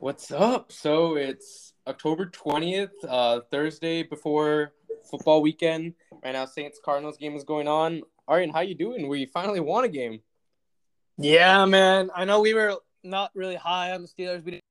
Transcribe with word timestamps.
What's 0.00 0.30
up? 0.30 0.70
So 0.70 1.16
it's 1.16 1.72
October 1.86 2.26
20th, 2.26 2.90
uh, 3.08 3.40
Thursday 3.50 4.02
before 4.04 4.72
football 5.10 5.42
weekend. 5.42 5.94
Right 6.22 6.32
now, 6.32 6.44
Saints 6.46 6.78
Cardinals 6.84 7.16
game 7.16 7.34
is 7.34 7.42
going 7.44 7.66
on. 7.66 8.02
Aryan, 8.28 8.50
how 8.50 8.60
you 8.60 8.74
doing? 8.74 9.08
We 9.08 9.26
finally 9.26 9.60
won 9.60 9.84
a 9.84 9.88
game. 9.88 10.20
Yeah, 11.16 11.64
man. 11.64 12.10
I 12.14 12.24
know 12.24 12.40
we 12.40 12.54
were 12.54 12.76
not 13.02 13.32
really 13.34 13.56
high 13.56 13.92
on 13.92 14.02
the 14.02 14.08
Steelers. 14.08 14.44
We 14.44 14.52
didn't... 14.52 14.62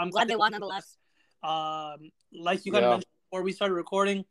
I'm 0.00 0.10
glad 0.10 0.26
they 0.28 0.36
won 0.36 0.50
nonetheless. 0.52 0.96
Um, 1.42 2.10
like 2.32 2.66
you 2.66 2.72
kind 2.72 2.82
Yeah. 2.82 2.88
of 2.88 2.90
mentioned 2.94 3.12
before 3.30 3.42
we 3.42 3.52
started 3.52 3.74
recording, 3.74 4.24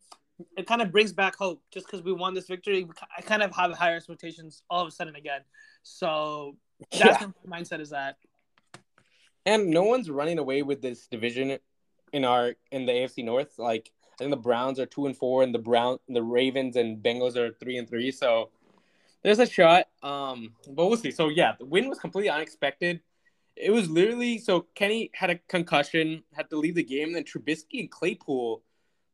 it 0.58 0.68
kind 0.68 0.82
of 0.82 0.92
brings 0.92 1.14
back 1.14 1.38
hope. 1.38 1.62
Just 1.72 1.86
because 1.86 2.04
we 2.04 2.12
won 2.12 2.34
this 2.34 2.48
victory, 2.48 2.86
I 3.18 3.22
kind 3.22 3.42
of 3.44 3.56
have 3.56 3.72
higher 3.72 3.96
expectations 3.96 4.64
all 4.70 4.82
of 4.82 4.90
a 4.90 4.92
sudden 4.92 5.16
again. 5.16 5.42
So 5.84 6.58
that's 6.92 7.22
Yeah. 7.22 7.28
where 7.28 7.34
my 7.46 7.62
mindset 7.62 7.80
is 7.80 7.94
at. 7.94 8.18
And 9.46 9.70
no 9.70 9.84
one's 9.84 10.09
running 10.09 10.40
away 10.40 10.63
with 10.63 10.81
this 10.81 11.08
division 11.08 11.58
in 12.13 12.26
our 12.26 12.55
in 12.72 12.86
the 12.86 12.91
AFC 12.91 13.23
North. 13.23 13.59
Like 13.59 13.91
I 14.13 14.17
think 14.17 14.31
the 14.31 14.38
Browns 14.38 14.80
are 14.80 14.86
two 14.86 15.05
and 15.05 15.16
four, 15.16 15.44
and 15.44 15.53
the 15.53 15.59
Brown, 15.59 15.99
the 16.08 16.23
Ravens 16.23 16.76
and 16.76 17.03
Bengals 17.03 17.36
are 17.36 17.52
three 17.52 17.77
and 17.77 17.88
three. 17.88 18.12
So 18.12 18.50
there's 19.23 19.39
a 19.39 19.45
shot. 19.45 19.88
Um, 20.03 20.53
but 20.70 20.86
we'll 20.86 20.98
see. 20.98 21.12
So 21.12 21.30
yeah, 21.30 21.53
the 21.59 21.66
win 21.66 21.89
was 21.89 22.00
completely 22.00 22.30
unexpected. 22.30 23.02
It 23.55 23.72
was 23.72 23.89
literally 23.89 24.38
so 24.38 24.67
Kenny 24.76 25.12
had 25.13 25.30
a 25.30 25.39
concussion, 25.50 26.23
had 26.34 26.50
to 26.50 26.58
leave 26.58 26.75
the 26.75 26.84
game. 26.84 27.14
Then 27.14 27.23
Trubisky 27.23 27.80
and 27.80 27.89
Claypool, 27.89 28.64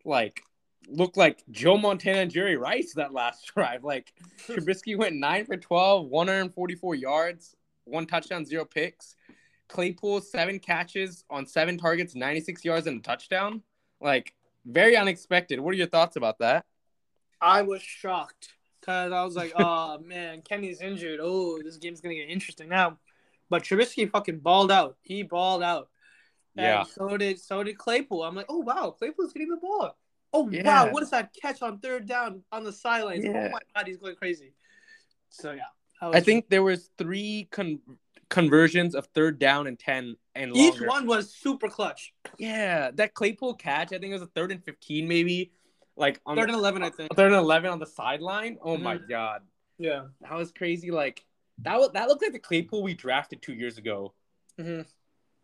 like, 0.04 0.42
looked 0.88 1.16
like 1.16 1.44
Joe 1.52 1.78
Montana 1.78 2.20
and 2.20 2.32
Jerry 2.32 2.58
Rice 2.58 2.94
that 2.96 3.14
last 3.14 3.46
drive. 3.56 3.84
Like 3.84 4.14
Trubisky 4.48 4.98
went 4.98 5.16
nine 5.16 5.46
for 5.46 5.58
12, 5.58 6.08
144 6.08 6.96
yards, 6.96 7.56
one 7.86 8.06
touchdown, 8.06 8.46
zero 8.46 8.66
picks. 8.66 9.16
Claypool 9.72 10.22
seven 10.22 10.60
catches 10.60 11.24
on 11.30 11.46
seven 11.46 11.78
targets, 11.78 12.14
96 12.16 12.64
yards 12.66 12.88
and 12.88 13.00
a 13.00 13.02
touchdown. 13.02 13.62
Like 14.02 14.34
very 14.66 14.96
unexpected. 14.98 15.60
What 15.60 15.72
are 15.74 15.78
your 15.78 15.88
thoughts 15.88 16.16
about 16.18 16.40
that? 16.40 16.66
I 17.40 17.62
was 17.64 17.82
shocked 17.82 18.54
because 18.80 19.12
I 19.12 19.24
was 19.24 19.36
like, 19.36 19.54
oh 19.58 19.98
man, 20.06 20.42
Kenny's 20.42 20.82
injured. 20.82 21.20
Oh, 21.22 21.60
this 21.64 21.78
game's 21.78 22.02
gonna 22.02 22.16
get 22.16 22.30
interesting 22.30 22.70
now. 22.70 22.98
But 23.50 23.64
Trubisky 23.64 24.10
fucking 24.10 24.40
balled 24.40 24.72
out. 24.72 24.98
He 25.02 25.24
balled 25.24 25.64
out. 25.64 25.90
And 26.58 26.66
Yeah. 26.66 26.84
so 26.84 27.18
did 27.18 27.40
so 27.40 27.64
did 27.64 27.78
Claypool. 27.78 28.24
I'm 28.24 28.36
like, 28.36 28.48
oh 28.50 28.60
wow, 28.60 28.94
Claypool's 28.98 29.34
getting 29.34 29.50
the 29.50 29.58
ball. 29.58 29.98
Oh 30.34 30.50
Yeah. 30.50 30.64
wow, 30.86 30.92
what 30.92 31.04
is 31.04 31.10
that 31.12 31.34
catch 31.42 31.62
on 31.62 31.80
third 31.80 32.08
down 32.08 32.44
on 32.52 32.64
the 32.64 32.74
sidelines? 32.74 33.24
Oh 33.26 33.32
yeah. 33.32 33.48
Oh 33.48 33.52
my 33.52 33.60
god, 33.76 33.88
he's 33.88 33.98
going 33.98 34.16
crazy. 34.16 34.54
So 35.30 35.54
yeah, 35.54 35.64
I 36.02 36.20
think 36.20 36.50
there 36.50 36.64
was 36.64 36.90
three 36.98 37.48
con- 37.52 37.80
conversions 38.32 38.96
of 38.96 39.06
third 39.14 39.38
down 39.38 39.68
and 39.68 39.78
10 39.78 40.16
and 40.36 40.56
each 40.56 40.80
one 40.82 41.06
was 41.06 41.32
super 41.34 41.68
clutch. 41.68 42.14
Yeah, 42.40 42.90
that 42.96 43.14
Claypool 43.14 43.56
catch, 43.56 43.88
I 43.94 44.00
think 44.00 44.06
it 44.06 44.14
was 44.14 44.22
a 44.22 44.28
third 44.28 44.52
and 44.52 44.64
15 44.64 45.08
maybe. 45.08 45.52
Like 45.98 46.20
on 46.26 46.38
Third 46.38 46.48
the, 46.50 46.54
and 46.54 46.60
eleven, 46.60 46.82
I 46.82 46.90
think. 46.90 47.14
third 47.16 47.28
and 47.34 47.36
11 47.36 47.70
on 47.70 47.78
the 47.78 47.86
sideline. 47.86 48.58
Oh 48.64 48.78
my 48.78 48.98
Mhm. 48.98 49.10
god. 49.10 49.42
Yeah. 49.78 50.06
That 50.22 50.34
was 50.34 50.52
crazy. 50.52 50.90
Like 50.90 51.26
that 51.60 51.78
was, 51.78 51.92
that 51.94 52.08
looked 52.08 52.24
like 52.24 52.32
the 52.32 52.40
Claypool 52.40 52.82
we 52.82 52.94
drafted 52.94 53.42
2 53.42 53.54
years 53.54 53.78
ago. 53.78 54.14
hmm 54.58 54.82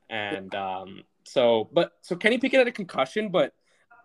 And 0.10 0.56
um, 0.56 1.04
so, 1.26 1.70
but 1.74 1.92
so 2.02 2.16
Kenny 2.16 2.38
Pickett 2.38 2.60
had 2.60 2.68
a 2.68 2.72
concussion, 2.72 3.30
but 3.30 3.54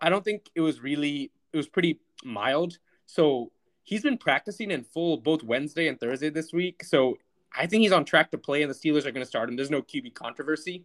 I 0.01 0.11
don't 0.11 0.25
think 0.25 0.51
it 0.57 0.61
was 0.61 0.81
really, 0.83 1.31
it 1.53 1.57
was 1.57 1.69
pretty 1.69 2.01
mild. 2.25 2.79
So 3.07 3.53
he's 3.85 4.03
been 4.03 4.19
practicing 4.19 4.73
in 4.73 4.83
full 4.83 5.19
both 5.19 5.45
Wednesday 5.45 5.87
and 5.87 5.99
Thursday 6.01 6.29
this 6.31 6.53
week. 6.53 6.83
So 6.83 7.19
I 7.56 7.67
think 7.67 7.83
he's 7.83 7.92
on 7.92 8.05
track 8.05 8.31
to 8.31 8.39
play, 8.39 8.62
and 8.62 8.70
the 8.70 8.75
Steelers 8.75 9.05
are 9.05 9.12
going 9.12 9.25
to 9.25 9.27
start 9.27 9.48
him. 9.48 9.56
There's 9.56 9.70
no 9.70 9.83
QB 9.83 10.14
controversy. 10.14 10.84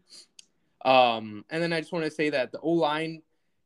Um, 0.85 1.45
and 1.49 1.61
then 1.61 1.73
I 1.73 1.79
just 1.79 1.91
want 1.91 2.05
to 2.05 2.11
say 2.11 2.29
that 2.29 2.51
the 2.51 2.59
O 2.59 2.71
line 2.71 3.21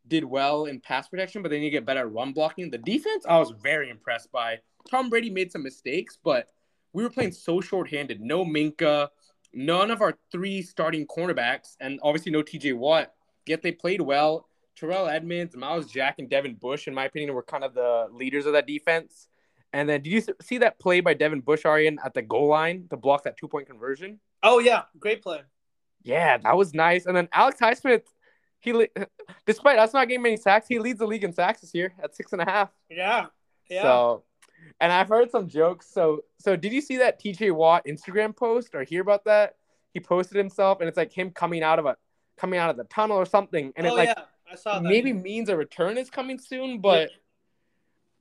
did 0.07 0.23
well 0.23 0.65
in 0.65 0.79
pass 0.79 1.07
protection, 1.07 1.41
but 1.41 1.49
they 1.49 1.59
need 1.59 1.67
to 1.67 1.71
get 1.71 1.85
better 1.85 2.01
at 2.01 2.11
run 2.11 2.33
blocking. 2.33 2.69
The 2.69 2.77
defense, 2.77 3.25
I 3.27 3.37
was 3.37 3.51
very 3.61 3.89
impressed 3.89 4.31
by. 4.31 4.59
Tom 4.89 5.09
Brady 5.09 5.29
made 5.29 5.51
some 5.51 5.63
mistakes, 5.63 6.17
but 6.23 6.47
we 6.93 7.03
were 7.03 7.09
playing 7.09 7.31
so 7.31 7.61
shorthanded. 7.61 8.21
No 8.21 8.43
Minkah, 8.43 9.09
none 9.53 9.91
of 9.91 10.01
our 10.01 10.17
three 10.31 10.61
starting 10.61 11.05
cornerbacks, 11.05 11.75
and 11.79 11.99
obviously 12.03 12.31
no 12.31 12.41
TJ 12.41 12.75
Watt. 12.75 13.13
Yet 13.45 13.61
they 13.61 13.71
played 13.71 14.01
well. 14.01 14.47
Terrell 14.75 15.07
Edmunds, 15.07 15.55
Myles 15.55 15.91
Jack, 15.91 16.15
and 16.19 16.29
Devin 16.29 16.55
Bush, 16.55 16.87
in 16.87 16.93
my 16.93 17.05
opinion, 17.05 17.33
were 17.33 17.43
kind 17.43 17.63
of 17.63 17.73
the 17.73 18.07
leaders 18.11 18.45
of 18.45 18.53
that 18.53 18.67
defense. 18.67 19.27
And 19.73 19.87
then, 19.87 20.01
did 20.01 20.09
you 20.11 20.21
see 20.41 20.57
that 20.59 20.79
play 20.79 20.99
by 20.99 21.13
Devin 21.13 21.41
Bush, 21.41 21.65
at 21.65 22.13
the 22.13 22.21
goal 22.21 22.47
line 22.47 22.87
to 22.89 22.97
block 22.97 23.23
that 23.23 23.37
two 23.37 23.47
point 23.47 23.67
conversion? 23.67 24.19
Oh 24.43 24.59
yeah, 24.59 24.83
great 24.99 25.21
play. 25.21 25.41
Yeah, 26.03 26.37
that 26.37 26.57
was 26.57 26.73
nice. 26.73 27.05
And 27.05 27.15
then 27.15 27.29
Alex 27.31 27.59
Highsmith, 27.59 28.03
he 28.59 28.87
despite 29.45 29.79
us 29.79 29.93
not 29.93 30.07
getting 30.07 30.23
many 30.23 30.37
sacks, 30.37 30.67
he 30.67 30.79
leads 30.79 30.99
the 30.99 31.07
league 31.07 31.23
in 31.23 31.33
sacks 31.33 31.61
this 31.61 31.73
year 31.73 31.93
at 32.03 32.15
six 32.15 32.33
and 32.33 32.41
a 32.41 32.45
half. 32.45 32.69
Yeah. 32.89 33.27
Yeah. 33.69 33.83
So, 33.83 34.23
and 34.79 34.91
I've 34.91 35.07
heard 35.07 35.31
some 35.31 35.47
jokes. 35.47 35.87
So, 35.91 36.23
so 36.37 36.55
did 36.55 36.73
you 36.73 36.81
see 36.81 36.97
that 36.97 37.21
TJ 37.21 37.53
Watt 37.53 37.85
Instagram 37.85 38.35
post 38.35 38.75
or 38.75 38.83
hear 38.83 39.01
about 39.01 39.25
that? 39.25 39.55
He 39.93 39.99
posted 39.99 40.37
himself, 40.37 40.79
and 40.79 40.87
it's 40.87 40.97
like 40.97 41.11
him 41.11 41.31
coming 41.31 41.63
out 41.63 41.79
of 41.79 41.85
a 41.85 41.95
coming 42.37 42.59
out 42.59 42.69
of 42.69 42.77
the 42.77 42.85
tunnel 42.85 43.17
or 43.17 43.25
something, 43.25 43.71
and 43.75 43.87
oh 43.87 43.91
it 43.91 43.97
like 43.97 44.09
yeah, 44.09 44.23
I 44.51 44.55
saw 44.55 44.79
that. 44.79 44.83
maybe 44.83 45.13
means 45.13 45.49
a 45.49 45.55
return 45.55 45.97
is 45.97 46.09
coming 46.09 46.39
soon, 46.39 46.79
but 46.79 47.11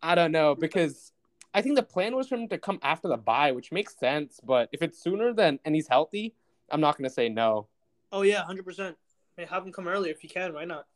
I 0.03 0.15
don't 0.15 0.32
know 0.32 0.55
because 0.55 1.12
I 1.53 1.62
think 1.62 1.77
the 1.77 1.83
plan 1.83 2.15
was 2.15 2.28
for 2.28 2.37
him 2.37 2.49
to 2.49 2.59
come 2.59 2.78
after 2.83 3.09
the 3.09 3.16
bye, 3.16 3.53
which 3.53 3.72
makes 3.72 3.99
sense. 3.99 4.41
But 4.43 4.69
if 4.72 4.83
it's 4.83 5.03
sooner 5.03 5.33
than 5.33 5.59
and 5.65 5.75
he's 5.75 5.88
healthy, 5.88 6.34
I'm 6.71 6.81
not 6.81 6.97
gonna 6.97 7.11
say 7.11 7.28
no. 7.28 7.69
Oh 8.12 8.22
yeah, 8.22 8.43
hundred 8.43 8.65
percent. 8.65 8.97
Have 9.38 9.65
him 9.65 9.72
come 9.72 9.88
earlier 9.88 10.12
if 10.12 10.22
you 10.22 10.28
can. 10.28 10.53
Why 10.53 10.65
not? 10.65 10.87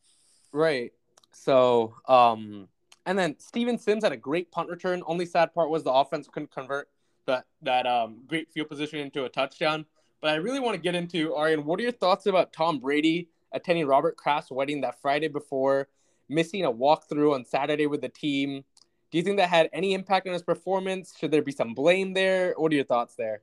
Right. 0.52 0.92
So, 1.32 1.94
um, 2.06 2.68
and 3.06 3.18
then 3.18 3.36
Steven 3.38 3.78
Sims 3.78 4.04
had 4.04 4.12
a 4.12 4.16
great 4.16 4.50
punt 4.50 4.68
return. 4.68 5.02
Only 5.06 5.26
sad 5.26 5.54
part 5.54 5.70
was 5.70 5.82
the 5.82 5.92
offense 5.92 6.28
couldn't 6.28 6.50
convert 6.50 6.88
that 7.26 7.46
that 7.62 7.86
um 7.86 8.22
great 8.26 8.52
field 8.52 8.68
position 8.68 8.98
into 9.00 9.24
a 9.24 9.28
touchdown. 9.28 9.86
But 10.20 10.30
I 10.30 10.36
really 10.36 10.60
want 10.60 10.74
to 10.74 10.80
get 10.80 10.94
into 10.94 11.36
Arian. 11.36 11.64
What 11.64 11.78
are 11.80 11.82
your 11.82 11.92
thoughts 11.92 12.26
about 12.26 12.52
Tom 12.52 12.78
Brady 12.78 13.28
attending 13.52 13.86
Robert 13.86 14.16
Kraft's 14.16 14.50
wedding 14.50 14.80
that 14.80 15.00
Friday 15.00 15.28
before, 15.28 15.88
missing 16.28 16.64
a 16.64 16.72
walkthrough 16.72 17.34
on 17.34 17.44
Saturday 17.44 17.86
with 17.86 18.00
the 18.00 18.08
team? 18.08 18.64
Do 19.14 19.18
you 19.18 19.22
think 19.22 19.36
that 19.36 19.48
had 19.48 19.70
any 19.72 19.94
impact 19.94 20.26
on 20.26 20.32
his 20.32 20.42
performance? 20.42 21.14
Should 21.16 21.30
there 21.30 21.40
be 21.40 21.52
some 21.52 21.72
blame 21.72 22.14
there? 22.14 22.52
What 22.56 22.72
are 22.72 22.74
your 22.74 22.84
thoughts 22.84 23.14
there? 23.14 23.42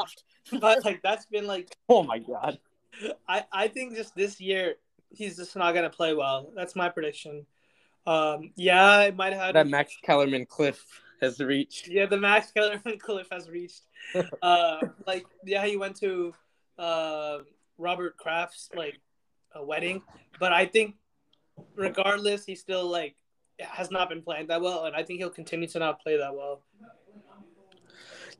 But 0.60 0.82
like 0.82 1.02
that's 1.02 1.26
been 1.26 1.46
like 1.46 1.76
Oh 1.90 2.02
my 2.02 2.18
God. 2.18 2.58
I 3.28 3.44
I 3.52 3.68
think 3.68 3.94
just 3.94 4.14
this 4.16 4.40
year 4.40 4.76
he's 5.10 5.36
just 5.36 5.54
not 5.56 5.74
gonna 5.74 5.90
play 5.90 6.14
well. 6.14 6.50
That's 6.56 6.74
my 6.74 6.88
prediction. 6.88 7.44
Um, 8.06 8.52
yeah, 8.56 8.82
I 8.82 9.10
might 9.10 9.34
have 9.34 9.52
That 9.52 9.66
Max 9.66 9.94
Kellerman 10.02 10.46
cliff 10.46 10.82
has 11.20 11.38
reached. 11.38 11.86
yeah 11.88 12.06
the 12.06 12.16
Max 12.16 12.52
Kellerman 12.52 12.98
cliff 12.98 13.26
has 13.30 13.46
reached. 13.46 13.82
Uh, 14.40 14.78
like 15.06 15.26
yeah, 15.44 15.66
he 15.66 15.76
went 15.76 15.96
to 15.96 16.32
uh 16.78 17.40
Robert 17.76 18.16
Kraft's 18.16 18.70
like 18.74 18.98
a 19.54 19.62
wedding, 19.62 20.00
but 20.40 20.54
I 20.54 20.64
think 20.64 20.94
regardless, 21.74 22.46
he's 22.46 22.60
still 22.60 22.88
like 22.88 23.16
has 23.60 23.90
not 23.90 24.08
been 24.08 24.22
playing 24.22 24.48
that 24.48 24.60
well, 24.60 24.84
and 24.84 24.94
I 24.94 25.02
think 25.02 25.18
he'll 25.18 25.30
continue 25.30 25.68
to 25.68 25.78
not 25.78 26.02
play 26.02 26.16
that 26.18 26.34
well. 26.34 26.62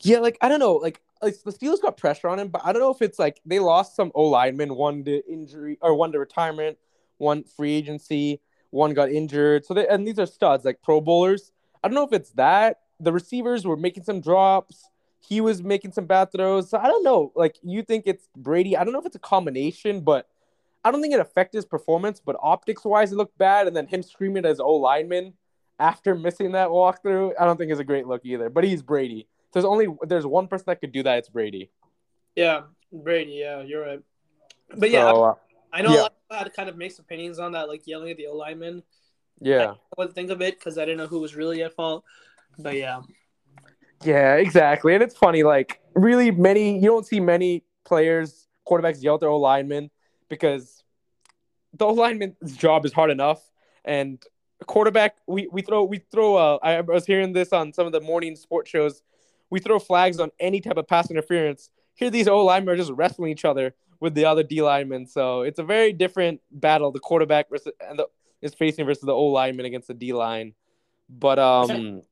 Yeah, 0.01 0.19
like 0.19 0.37
I 0.41 0.49
don't 0.49 0.61
know, 0.61 0.75
like 0.75 1.01
like 1.23 1.43
the 1.43 1.53
Steelers 1.53 1.81
got 1.81 1.97
pressure 1.97 2.29
on 2.29 2.39
him, 2.39 2.49
but 2.49 2.61
I 2.65 2.73
don't 2.73 2.83
know 2.83 2.91
if 2.91 3.03
it's 3.03 3.19
like 3.19 3.41
they 3.47 3.59
lost 3.59 3.97
some 3.97 4.13
O 4.15 4.25
linemen, 4.25 4.75
one 4.75 5.05
to 5.05 5.23
injury 5.31 5.79
or 5.81 5.95
one 5.95 6.13
to 6.13 6.19
retirement, 6.19 6.79
one 7.19 7.45
free 7.45 7.73
agency, 7.73 8.41
one 8.71 8.93
got 8.95 9.11
injured. 9.11 9.65
So 9.65 9.75
they 9.75 9.89
and 9.89 10.07
these 10.07 10.19
are 10.19 10.27
studs, 10.27 10.65
like 10.65 10.83
Pro 10.83 11.01
Bowlers. 11.01 11.53
I 11.83 11.89
don't 11.89 11.95
know 11.95 12.05
if 12.05 12.13
it's 12.13 12.31
that 12.33 12.81
the 13.01 13.13
receivers 13.13 13.67
were 13.67 13.77
making 13.77 14.05
some 14.05 14.21
drops. 14.21 14.89
He 15.21 15.41
was 15.41 15.63
making 15.63 15.93
some 15.93 16.07
bad 16.07 16.31
throws. 16.31 16.71
So 16.71 16.79
I 16.79 16.87
don't 16.87 17.03
know. 17.03 17.33
Like 17.35 17.57
you 17.63 17.83
think 17.83 18.05
it's 18.07 18.29
Brady? 18.37 18.77
I 18.77 18.85
don't 18.85 18.93
know 18.93 19.01
if 19.01 19.07
it's 19.07 19.17
a 19.17 19.21
combination, 19.21 20.03
but 20.03 20.29
I 20.87 20.93
don't 20.93 21.03
think 21.03 21.15
it 21.15 21.21
affected 21.21 21.59
his 21.59 21.65
performance. 21.65 22.21
But 22.25 22.37
optics 22.41 22.85
wise, 22.85 23.11
it 23.13 23.17
looked 23.17 23.37
bad. 23.39 23.67
And 23.67 23.77
then 23.77 23.89
him 23.89 24.03
screaming 24.03 24.45
as 24.45 24.61
O 24.61 24.75
lineman 24.75 25.33
after 25.81 26.15
missing 26.15 26.53
that 26.53 26.69
walkthrough, 26.69 27.33
I 27.39 27.45
don't 27.45 27.57
think 27.57 27.73
is 27.73 27.81
a 27.81 27.85
great 27.85 28.07
look 28.07 28.21
either. 28.25 28.49
But 28.51 28.63
he's 28.65 28.83
Brady. 28.83 29.27
There's 29.53 29.65
only 29.65 29.89
there's 30.03 30.27
one 30.27 30.47
person 30.47 30.65
that 30.69 30.81
could 30.81 30.93
do 30.93 31.03
that. 31.03 31.19
It's 31.19 31.29
Brady. 31.29 31.71
Yeah, 32.37 32.63
Brady. 32.93 33.33
Yeah, 33.33 33.63
you're 33.63 33.85
right. 33.85 34.01
But 34.77 34.91
yeah, 34.91 35.11
So, 35.11 35.25
uh, 35.25 35.35
I 35.73 35.83
know 35.83 35.91
Yeah. 35.93 36.01
a 36.01 36.03
lot 36.03 36.13
of 36.13 36.17
people 36.23 36.37
had 36.37 36.55
kind 36.55 36.69
of 36.69 36.77
mixed 36.77 36.99
opinions 37.01 37.39
on 37.39 37.53
that, 37.53 37.67
like 37.69 37.87
yelling 37.87 38.11
at 38.11 38.17
the 38.17 38.29
O 38.29 38.37
lineman. 38.37 38.83
yeah, 39.41 39.73
I 39.73 39.77
wouldn't 39.99 40.15
think 40.15 40.31
of 40.31 40.41
it 40.41 40.59
because 40.59 40.79
I 40.79 40.83
didn't 40.85 40.99
know 40.99 41.07
who 41.09 41.19
was 41.21 41.35
really 41.35 41.63
at 41.63 41.75
fault. 41.75 42.05
But 42.59 42.77
yeah, 42.77 43.03
yeah, 44.05 44.35
exactly. 44.37 44.95
And 44.95 45.03
it's 45.03 45.17
funny, 45.17 45.43
like 45.43 45.81
really 45.95 46.31
many 46.31 46.75
you 46.79 46.89
don't 46.89 47.07
see 47.07 47.21
many 47.21 47.65
players, 47.85 48.47
quarterbacks 48.69 49.03
yell 49.03 49.15
at 49.15 49.21
their 49.21 49.29
O 49.31 49.39
lineman 49.39 49.91
because 50.29 50.83
the 51.75 51.87
O 51.87 51.93
lineman's 51.93 52.57
job 52.57 52.85
is 52.85 52.93
hard 52.93 53.11
enough, 53.11 53.51
and 53.85 54.23
quarterback 54.67 55.17
we 55.27 55.49
we 55.53 55.63
throw 55.63 55.85
we 55.85 55.99
throw. 56.11 56.37
Uh, 56.37 56.59
I 56.63 56.81
was 56.81 57.07
hearing 57.07 57.33
this 57.33 57.53
on 57.53 57.73
some 57.73 57.87
of 57.87 57.93
the 57.93 58.01
morning 58.01 58.37
sports 58.37 58.71
shows. 58.71 59.03
We 59.51 59.61
throw 59.61 59.79
flags 59.79 60.19
on 60.19 60.31
any 60.41 60.61
type 60.61 60.77
of 60.77 60.89
pass 60.89 61.11
interference. 61.11 61.71
here 61.95 62.11
these 62.11 62.29
O 62.29 62.45
linemen 62.45 62.75
are 62.75 62.77
just 62.77 62.93
wrestling 62.93 63.31
each 63.31 63.45
other 63.45 63.75
with 64.01 64.15
the 64.15 64.25
other 64.25 64.43
D 64.43 64.63
linemen. 64.63 65.07
So 65.07 65.43
it's 65.43 65.59
a 65.59 65.65
very 65.65 65.93
different 65.93 66.41
battle. 66.51 66.93
The 66.93 67.01
quarterback 67.01 67.49
versus 67.51 67.73
and 67.81 67.99
the, 67.99 68.07
is 68.43 68.55
facing 68.55 68.87
versus 68.87 69.03
the 69.03 69.13
O 69.13 69.27
lineman 69.27 69.67
against 69.67 69.89
the 69.89 69.95
D 69.95 70.13
line. 70.13 70.55
But 71.09 71.39
um, 71.39 72.03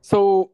so 0.00 0.50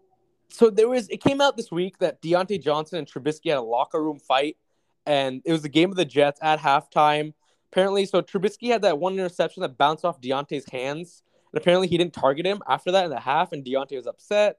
so 0.49 0.71
there 0.71 0.89
was 0.89 1.09
it 1.09 1.23
came 1.23 1.41
out 1.41 1.57
this 1.57 1.71
week 1.71 1.99
that 1.99 2.21
Diontae 2.23 2.63
Johnson 2.63 2.99
and 2.99 3.09
Trubisky 3.09 3.51
had 3.51 3.59
a 3.59 3.63
locker 3.63 4.03
room 4.03 4.19
fight, 4.19 4.57
and 5.07 5.43
it 5.45 5.53
was 5.53 5.63
the 5.63 5.69
game 5.69 5.91
of 5.91 5.97
the 5.97 6.05
Jets 6.05 6.39
at 6.43 6.59
halftime. 6.59 7.35
Apparently, 7.73 8.07
so 8.07 8.23
Trubisky 8.23 8.71
had 8.71 8.83
that 8.83 8.99
one 8.99 9.15
interception 9.15 9.63
that 9.63 9.77
bounced 9.77 10.05
off 10.05 10.21
Diontae's 10.21 10.69
hands, 10.71 11.23
and 11.53 11.61
apparently 11.61 11.89
he 11.89 11.99
didn't 11.99 12.15
target 12.15 12.47
him 12.47 12.63
after 12.69 12.93
that 12.93 13.05
in 13.05 13.11
the 13.11 13.21
half, 13.21 13.53
and 13.53 13.65
Diontae 13.65 13.97
was 13.97 14.07
upset. 14.07 14.59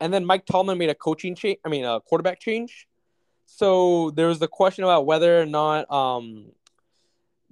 And 0.00 0.12
then 0.12 0.24
Mike 0.24 0.46
Tomlin 0.46 0.78
made 0.78 0.90
a 0.90 0.94
coaching 0.94 1.34
change. 1.34 1.58
I 1.64 1.68
mean, 1.68 1.84
a 1.84 2.00
quarterback 2.00 2.40
change. 2.40 2.88
So 3.46 4.10
there 4.10 4.26
was 4.26 4.38
the 4.38 4.48
question 4.48 4.84
about 4.84 5.06
whether 5.06 5.40
or 5.40 5.46
not 5.46 5.90
um, 5.92 6.46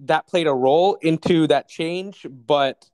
that 0.01 0.27
played 0.27 0.47
a 0.47 0.53
role 0.53 0.95
into 0.95 1.47
that 1.49 1.69
change, 1.69 2.27
but 2.29 2.89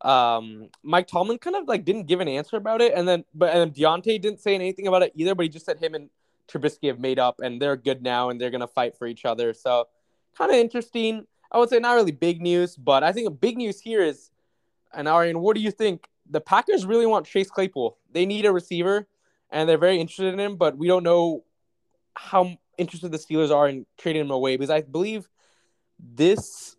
um, 0.00 0.68
Mike 0.82 1.06
Tomlin 1.06 1.38
kind 1.38 1.56
of 1.56 1.68
like 1.68 1.84
didn't 1.84 2.06
give 2.06 2.20
an 2.20 2.28
answer 2.28 2.56
about 2.56 2.80
it, 2.80 2.92
and 2.94 3.06
then 3.06 3.24
but 3.34 3.54
and 3.54 3.72
Diontae 3.72 4.20
didn't 4.20 4.40
say 4.40 4.54
anything 4.54 4.86
about 4.86 5.02
it 5.02 5.12
either. 5.14 5.34
But 5.34 5.44
he 5.44 5.48
just 5.48 5.66
said 5.66 5.78
him 5.78 5.94
and 5.94 6.10
Trubisky 6.50 6.88
have 6.88 6.98
made 6.98 7.18
up, 7.18 7.40
and 7.40 7.60
they're 7.60 7.76
good 7.76 8.02
now, 8.02 8.30
and 8.30 8.40
they're 8.40 8.50
gonna 8.50 8.66
fight 8.66 8.96
for 8.96 9.06
each 9.06 9.24
other. 9.24 9.54
So 9.54 9.88
kind 10.36 10.50
of 10.50 10.56
interesting. 10.56 11.26
I 11.52 11.58
would 11.58 11.68
say 11.68 11.78
not 11.78 11.94
really 11.94 12.12
big 12.12 12.40
news, 12.40 12.76
but 12.76 13.02
I 13.02 13.12
think 13.12 13.26
a 13.26 13.32
big 13.32 13.56
news 13.56 13.80
here 13.80 14.02
is, 14.02 14.30
and 14.94 15.08
Arian, 15.08 15.40
what 15.40 15.56
do 15.56 15.62
you 15.62 15.70
think? 15.70 16.08
The 16.28 16.40
Packers 16.40 16.86
really 16.86 17.06
want 17.06 17.26
Chase 17.26 17.50
Claypool. 17.50 17.98
They 18.12 18.24
need 18.24 18.46
a 18.46 18.52
receiver, 18.52 19.08
and 19.50 19.68
they're 19.68 19.78
very 19.78 20.00
interested 20.00 20.32
in 20.32 20.38
him, 20.38 20.56
but 20.56 20.78
we 20.78 20.86
don't 20.86 21.02
know 21.02 21.44
how 22.14 22.56
interested 22.78 23.10
the 23.10 23.18
Steelers 23.18 23.54
are 23.54 23.68
in 23.68 23.86
trading 23.98 24.22
him 24.22 24.30
away 24.30 24.56
because 24.56 24.70
I 24.70 24.82
believe 24.82 25.28
this 25.98 26.76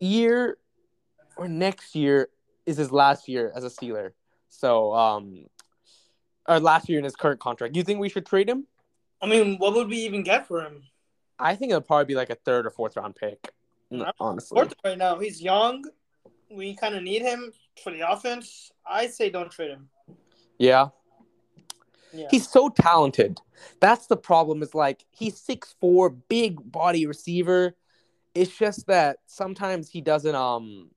year 0.00 0.58
or 1.36 1.48
next 1.48 1.94
year 1.94 2.28
is 2.66 2.76
his 2.76 2.92
last 2.92 3.28
year 3.28 3.52
as 3.54 3.64
a 3.64 3.68
Steeler. 3.68 4.12
So, 4.48 4.92
um, 4.94 5.46
or 6.46 6.60
last 6.60 6.88
year 6.88 6.98
in 6.98 7.04
his 7.04 7.16
current 7.16 7.40
contract. 7.40 7.74
Do 7.74 7.78
you 7.78 7.84
think 7.84 8.00
we 8.00 8.08
should 8.08 8.26
trade 8.26 8.48
him? 8.48 8.66
I 9.20 9.26
mean, 9.26 9.56
what 9.58 9.74
would 9.74 9.88
we 9.88 9.98
even 9.98 10.22
get 10.22 10.46
for 10.46 10.62
him? 10.62 10.82
I 11.38 11.54
think 11.54 11.70
it'll 11.70 11.82
probably 11.82 12.06
be 12.06 12.14
like 12.14 12.30
a 12.30 12.34
third 12.34 12.66
or 12.66 12.70
fourth 12.70 12.96
round 12.96 13.16
pick. 13.16 13.52
Honestly, 14.20 14.56
fourth 14.56 14.74
right 14.84 14.98
now 14.98 15.18
he's 15.18 15.40
young. 15.40 15.84
We 16.50 16.74
kind 16.74 16.94
of 16.94 17.02
need 17.02 17.22
him 17.22 17.52
for 17.82 17.90
the 17.90 18.10
offense. 18.10 18.70
I 18.86 19.06
say 19.06 19.30
don't 19.30 19.50
trade 19.50 19.70
him. 19.70 19.88
Yeah. 20.58 20.88
yeah. 22.12 22.26
He's 22.30 22.48
so 22.48 22.68
talented. 22.68 23.40
That's 23.80 24.06
the 24.06 24.16
problem. 24.16 24.62
Is 24.62 24.74
like 24.74 25.04
he's 25.10 25.38
six 25.38 25.74
four, 25.80 26.10
big 26.10 26.70
body 26.70 27.06
receiver. 27.06 27.76
It's 28.34 28.56
just 28.56 28.86
that 28.88 29.18
sometimes 29.26 29.88
he 29.88 30.00
doesn't 30.00 30.34
um 30.34 30.90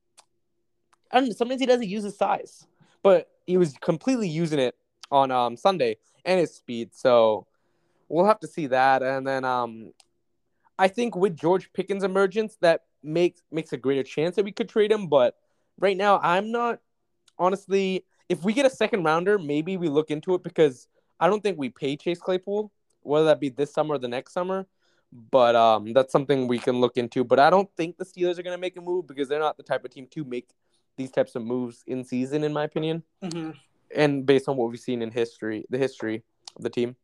I 1.10 1.18
don't 1.18 1.28
know, 1.28 1.34
sometimes 1.34 1.60
he 1.60 1.66
doesn't 1.66 1.88
use 1.88 2.04
his 2.04 2.16
size, 2.16 2.66
but 3.02 3.28
he 3.46 3.56
was 3.56 3.74
completely 3.80 4.28
using 4.28 4.58
it 4.58 4.74
on 5.10 5.30
um, 5.30 5.56
Sunday 5.56 5.98
and 6.24 6.40
his 6.40 6.54
speed. 6.54 6.94
So 6.94 7.46
we'll 8.12 8.26
have 8.26 8.40
to 8.40 8.46
see 8.46 8.66
that. 8.68 9.02
And 9.02 9.26
then 9.26 9.44
um, 9.44 9.92
I 10.78 10.86
think 10.86 11.16
with 11.16 11.36
George 11.36 11.72
Pickens' 11.72 12.04
emergence, 12.04 12.56
that 12.60 12.82
makes 13.02 13.42
makes 13.50 13.72
a 13.72 13.76
greater 13.76 14.04
chance 14.04 14.36
that 14.36 14.44
we 14.44 14.52
could 14.52 14.68
trade 14.68 14.92
him. 14.92 15.08
But 15.08 15.34
right 15.80 15.96
now, 15.96 16.20
I'm 16.22 16.52
not 16.52 16.78
honestly. 17.38 18.04
If 18.28 18.44
we 18.44 18.52
get 18.52 18.64
a 18.64 18.70
second 18.70 19.02
rounder, 19.02 19.38
maybe 19.38 19.76
we 19.76 19.88
look 19.88 20.10
into 20.10 20.34
it 20.34 20.42
because 20.42 20.86
I 21.18 21.26
don't 21.26 21.42
think 21.42 21.58
we 21.58 21.68
pay 21.68 21.96
Chase 21.96 22.20
Claypool, 22.20 22.70
whether 23.02 23.26
that 23.26 23.40
be 23.40 23.48
this 23.48 23.72
summer 23.72 23.96
or 23.96 23.98
the 23.98 24.08
next 24.08 24.32
summer. 24.32 24.66
But 25.30 25.54
um, 25.54 25.92
that's 25.92 26.12
something 26.12 26.48
we 26.48 26.58
can 26.58 26.80
look 26.80 26.96
into. 26.96 27.24
But 27.24 27.38
I 27.38 27.50
don't 27.50 27.68
think 27.76 27.98
the 27.98 28.04
Steelers 28.04 28.38
are 28.38 28.42
going 28.42 28.56
to 28.56 28.60
make 28.60 28.76
a 28.78 28.80
move 28.80 29.06
because 29.06 29.28
they're 29.28 29.38
not 29.38 29.58
the 29.58 29.62
type 29.62 29.84
of 29.84 29.90
team 29.90 30.06
to 30.12 30.24
make 30.24 30.48
these 30.96 31.10
types 31.10 31.34
of 31.34 31.42
moves 31.42 31.82
in 31.86 32.04
season, 32.04 32.44
in 32.44 32.52
my 32.52 32.64
opinion, 32.64 33.02
mm-hmm. 33.22 33.50
and 33.94 34.24
based 34.24 34.48
on 34.48 34.56
what 34.56 34.70
we've 34.70 34.80
seen 34.80 35.02
in 35.02 35.10
history, 35.10 35.66
the 35.68 35.78
history 35.78 36.22
of 36.56 36.62
the 36.62 36.70
team. 36.70 36.96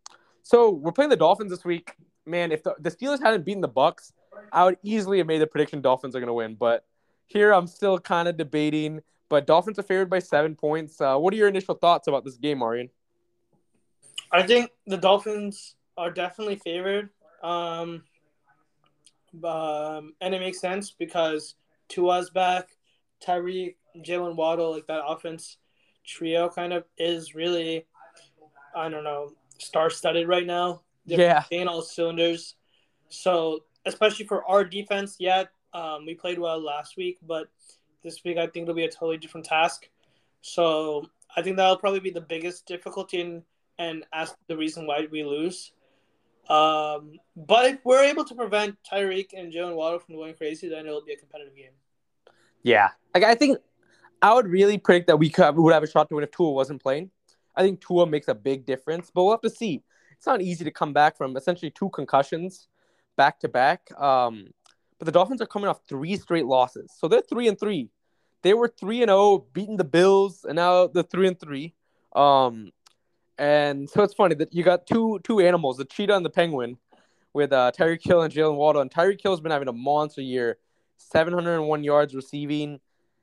So 0.49 0.71
we're 0.71 0.93
playing 0.93 1.11
the 1.11 1.17
Dolphins 1.17 1.51
this 1.51 1.63
week. 1.63 1.93
Man, 2.25 2.53
if 2.53 2.63
the, 2.63 2.75
the 2.81 2.91
Steelers 2.91 3.21
hadn't 3.21 3.45
beaten 3.45 3.61
the 3.61 3.69
Bucks, 3.69 4.15
I 4.51 4.65
would 4.65 4.79
easily 4.83 5.19
have 5.19 5.27
made 5.27 5.43
the 5.43 5.47
prediction 5.47 5.83
Dolphins 5.83 6.17
are 6.17 6.21
going 6.21 6.29
to 6.29 6.33
win. 6.33 6.55
But 6.55 6.87
here 7.27 7.53
I'm 7.53 7.67
still 7.67 7.99
kind 7.99 8.29
of 8.29 8.39
debating. 8.39 9.03
But 9.29 9.47
Dolphins 9.47 9.79
are 9.79 9.83
favored 9.83 10.09
by 10.09 10.21
seven 10.21 10.57
points. 10.57 11.03
Uh, 11.03 11.19
what 11.19 11.35
are 11.35 11.37
your 11.37 11.49
initial 11.49 11.75
thoughts 11.75 12.09
about 12.09 12.25
this 12.25 12.39
game, 12.39 12.63
Arian? 12.63 12.89
I 14.33 14.43
think 14.43 14.71
the 14.87 14.97
Dolphins 14.97 15.75
are 15.99 16.11
definitely 16.11 16.57
favored. 16.57 17.11
Um, 17.43 18.05
um, 19.45 20.15
and 20.23 20.35
it 20.35 20.41
makes 20.41 20.63
sense 20.63 20.91
because 20.91 21.57
Tua's 21.91 22.31
back. 22.31 22.69
Tyreek, 23.23 23.75
Jaylen 23.99 24.35
Waddle, 24.35 24.73
like 24.73 24.87
that 24.87 25.05
offense 25.07 25.59
trio 26.07 26.49
kind 26.49 26.73
of 26.73 26.85
is 26.97 27.35
really, 27.35 27.85
I 28.75 28.89
don't 28.89 29.05
know, 29.05 29.35
star 29.59 29.91
studded 29.91 30.29
right 30.29 30.47
now. 30.47 30.83
They're 31.07 31.21
yeah. 31.21 31.41
Playing 31.43 31.69
all 31.69 31.83
cylinders. 31.83 32.55
So, 33.09 33.65
especially 33.87 34.27
for 34.27 34.45
our 34.45 34.65
defense, 34.65 35.17
yeah, 35.19 35.45
um, 35.73 36.05
we 36.07 36.15
played 36.15 36.39
well 36.39 36.61
last 36.61 36.97
week, 36.97 37.19
but 37.23 37.49
this 38.03 38.23
week 38.25 38.37
I 38.39 38.47
think 38.47 38.65
it'll 38.65 38.75
be 38.75 38.85
a 38.85 38.91
totally 38.91 39.17
different 39.17 39.47
task. 39.47 39.89
So, 40.43 41.07
I 41.37 41.43
think 41.43 41.57
that'll 41.57 41.79
probably 41.79 42.01
be 42.01 42.11
the 42.11 42.21
biggest 42.21 42.67
difficulty 42.67 43.21
and 43.21 43.43
and 43.79 44.05
ask 44.13 44.35
the 44.49 44.57
reason 44.57 44.87
why 44.87 45.07
we 45.11 45.23
lose. 45.23 45.73
Um, 46.49 47.19
but 47.37 47.67
if 47.67 47.79
we're 47.85 48.05
able 48.05 48.25
to 48.25 48.35
prevent 48.35 48.77
Tyreek 48.91 49.29
and 49.37 49.53
Joe 49.53 49.69
and 49.69 49.77
Waddle 49.77 50.01
from 50.01 50.17
going 50.17 50.35
crazy, 50.35 50.69
then 50.69 50.87
it'll 50.87 51.05
be 51.05 51.13
a 51.13 51.17
competitive 51.17 51.55
game. 51.55 51.73
Yeah, 52.63 52.89
like 53.15 53.25
I 53.25 53.35
think 53.35 53.59
I 54.21 54.35
would 54.35 54.49
really 54.49 54.79
predict 54.79 55.07
that 55.09 55.19
we 55.19 55.31
could 55.31 55.57
would 55.57 55.73
have 55.73 55.83
a 55.83 55.87
shot 55.87 56.09
to 56.09 56.15
win 56.15 56.25
if 56.25 56.31
Tua 56.31 56.51
wasn't 56.51 56.83
playing. 56.83 57.11
I 57.59 57.63
think 57.63 57.81
Tua 57.81 58.07
makes 58.07 58.29
a 58.29 58.35
big 58.35 58.65
difference, 58.65 59.11
but 59.13 59.25
we'll 59.25 59.33
have 59.33 59.41
to 59.43 59.51
see. 59.51 59.83
It's 60.17 60.27
not 60.27 60.41
easy 60.41 60.65
to 60.65 60.71
come 60.71 60.93
back 60.93 61.17
from 61.17 61.37
essentially 61.37 61.71
two 61.71 61.91
concussions 61.91 62.69
back 63.17 63.41
to 63.41 63.49
back. 63.49 63.91
Um, 64.01 64.47
but 64.99 65.07
the 65.07 65.13
Dolphins 65.13 65.43
are 65.43 65.47
coming 65.47 65.69
off 65.69 65.81
three 65.89 66.17
straight 66.17 66.47
losses, 66.47 66.93
so 66.97 67.09
they're 67.09 67.21
three 67.21 67.49
and 67.49 67.59
three. 67.59 67.91
They 68.43 68.55
were 68.55 68.69
three 68.69 69.03
and 69.03 69.09
zero, 69.09 69.19
oh, 69.19 69.47
beating 69.53 69.77
the 69.77 69.85
Bills, 69.85 70.45
and 70.45 70.57
now 70.57 70.87
they're 70.87 71.03
three 71.03 71.29
and 71.29 71.39
three. 71.39 71.75
Um, 72.15 72.71
and 73.37 73.91
so 73.91 74.03
it's 74.03 74.15
funny 74.15 74.35
that 74.37 74.55
you 74.55 74.63
got 74.63 74.87
two 74.87 75.21
two 75.25 75.41
animals, 75.41 75.77
the 75.77 75.85
cheetah 75.85 76.17
and 76.17 76.25
the 76.25 76.31
penguin, 76.31 76.79
with 77.33 77.53
uh, 77.53 77.73
Tyreek 77.77 78.03
Hill 78.03 78.23
and 78.23 78.33
Jaylen 78.33 78.57
Waddle. 78.57 78.83
And 78.83 78.91
Tyreek 78.91 79.21
Hill's 79.23 79.41
been 79.41 79.53
having 79.53 79.69
a 79.69 79.73
monster 79.73 80.23
year. 80.23 80.59
701 80.99 81.85
yards 81.85 82.15
receiving. 82.15 82.81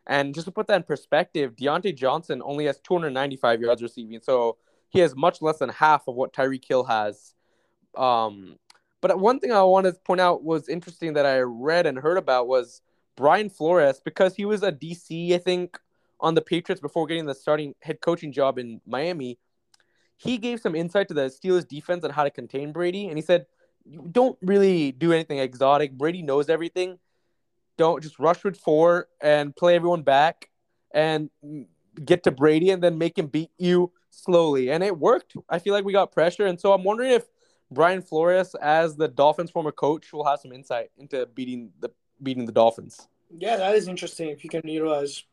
And 0.08 0.34
just 0.34 0.46
to 0.46 0.52
put 0.52 0.68
that 0.68 0.76
in 0.76 0.84
perspective, 0.84 1.56
Diontae 1.56 1.96
Johnson 1.96 2.42
only 2.44 2.66
has 2.66 2.80
295 2.80 3.62
yards 3.62 3.82
receiving. 3.82 4.20
So 4.22 4.58
he 4.90 5.00
has 5.00 5.16
much 5.16 5.42
less 5.42 5.58
than 5.58 5.70
half 5.70 6.08
of 6.08 6.16
what 6.16 6.34
Tyreek 6.34 6.66
Hill 6.68 6.84
has. 6.84 7.34
Um, 7.96 8.58
but 9.02 9.20
one 9.20 9.40
thing 9.40 9.52
I 9.52 9.64
wanted 9.64 9.96
to 9.96 10.00
point 10.02 10.22
out 10.22 10.44
was 10.44 10.70
interesting 10.70 11.14
that 11.14 11.26
I 11.26 11.40
read 11.40 11.88
and 11.88 11.98
heard 11.98 12.18
about 12.18 12.48
was 12.48 12.82
Brian 13.16 13.50
Flores, 13.50 14.02
because 14.04 14.36
he 14.36 14.46
was 14.46 14.62
a 14.64 14.72
DC, 14.72 15.34
I 15.34 15.38
think, 15.38 15.80
on 16.20 16.36
the 16.36 16.42
Patriots 16.42 16.82
before 16.82 17.08
getting 17.08 17.26
the 17.26 17.36
starting 17.36 17.74
head 17.82 18.02
coaching 18.02 18.32
job 18.32 18.58
in 18.58 18.82
Miami. 18.86 19.40
He 20.18 20.38
gave 20.38 20.62
some 20.62 20.76
insight 20.76 21.08
to 21.10 21.14
the 21.14 21.24
Steelers 21.24 21.68
defense 21.68 22.04
on 22.04 22.12
how 22.12 22.24
to 22.24 22.30
contain 22.30 22.72
Brady. 22.72 23.08
And 23.08 23.18
he 23.18 23.22
said, 23.22 23.46
don't 24.12 24.38
really 24.42 24.92
do 24.92 25.14
anything 25.14 25.40
exotic. 25.40 25.98
Brady 25.98 26.22
knows 26.22 26.50
everything 26.50 27.00
don't 27.78 28.02
just 28.02 28.20
rush 28.20 28.44
with 28.44 28.58
four 28.58 29.08
and 29.22 29.56
play 29.56 29.76
everyone 29.76 30.02
back 30.02 30.50
and 30.94 31.30
get 32.04 32.24
to 32.24 32.32
Brady 32.32 32.72
and 32.72 32.82
then 32.82 32.98
make 32.98 33.18
him 33.18 33.28
beat 33.28 33.52
you 33.58 33.92
slowly. 34.10 34.72
And 34.72 34.84
it 34.84 34.98
worked. 34.98 35.36
I 35.50 35.60
feel 35.60 35.74
like 35.74 35.86
we 35.86 35.94
got 35.94 36.12
pressure. 36.12 36.46
And 36.46 36.60
so 36.60 36.74
I'm 36.74 36.84
wondering 36.84 37.12
if 37.12 37.26
Brian 37.72 38.02
Flores, 38.02 38.56
as 38.56 38.96
the 38.96 39.08
Dolphins 39.08 39.52
former 39.52 39.72
coach, 39.72 40.14
will 40.14 40.26
have 40.26 40.40
some 40.40 40.52
insight 40.52 40.92
into 40.98 41.26
beating 41.28 41.72
the 41.80 41.90
beating 42.22 42.46
the 42.46 42.52
Dolphins. 42.52 43.08
Yeah, 43.38 43.58
that 43.58 43.76
is 43.76 43.88
interesting 43.88 44.30
if 44.30 44.42
he 44.42 44.48
can 44.48 44.68
utilize 44.68 45.24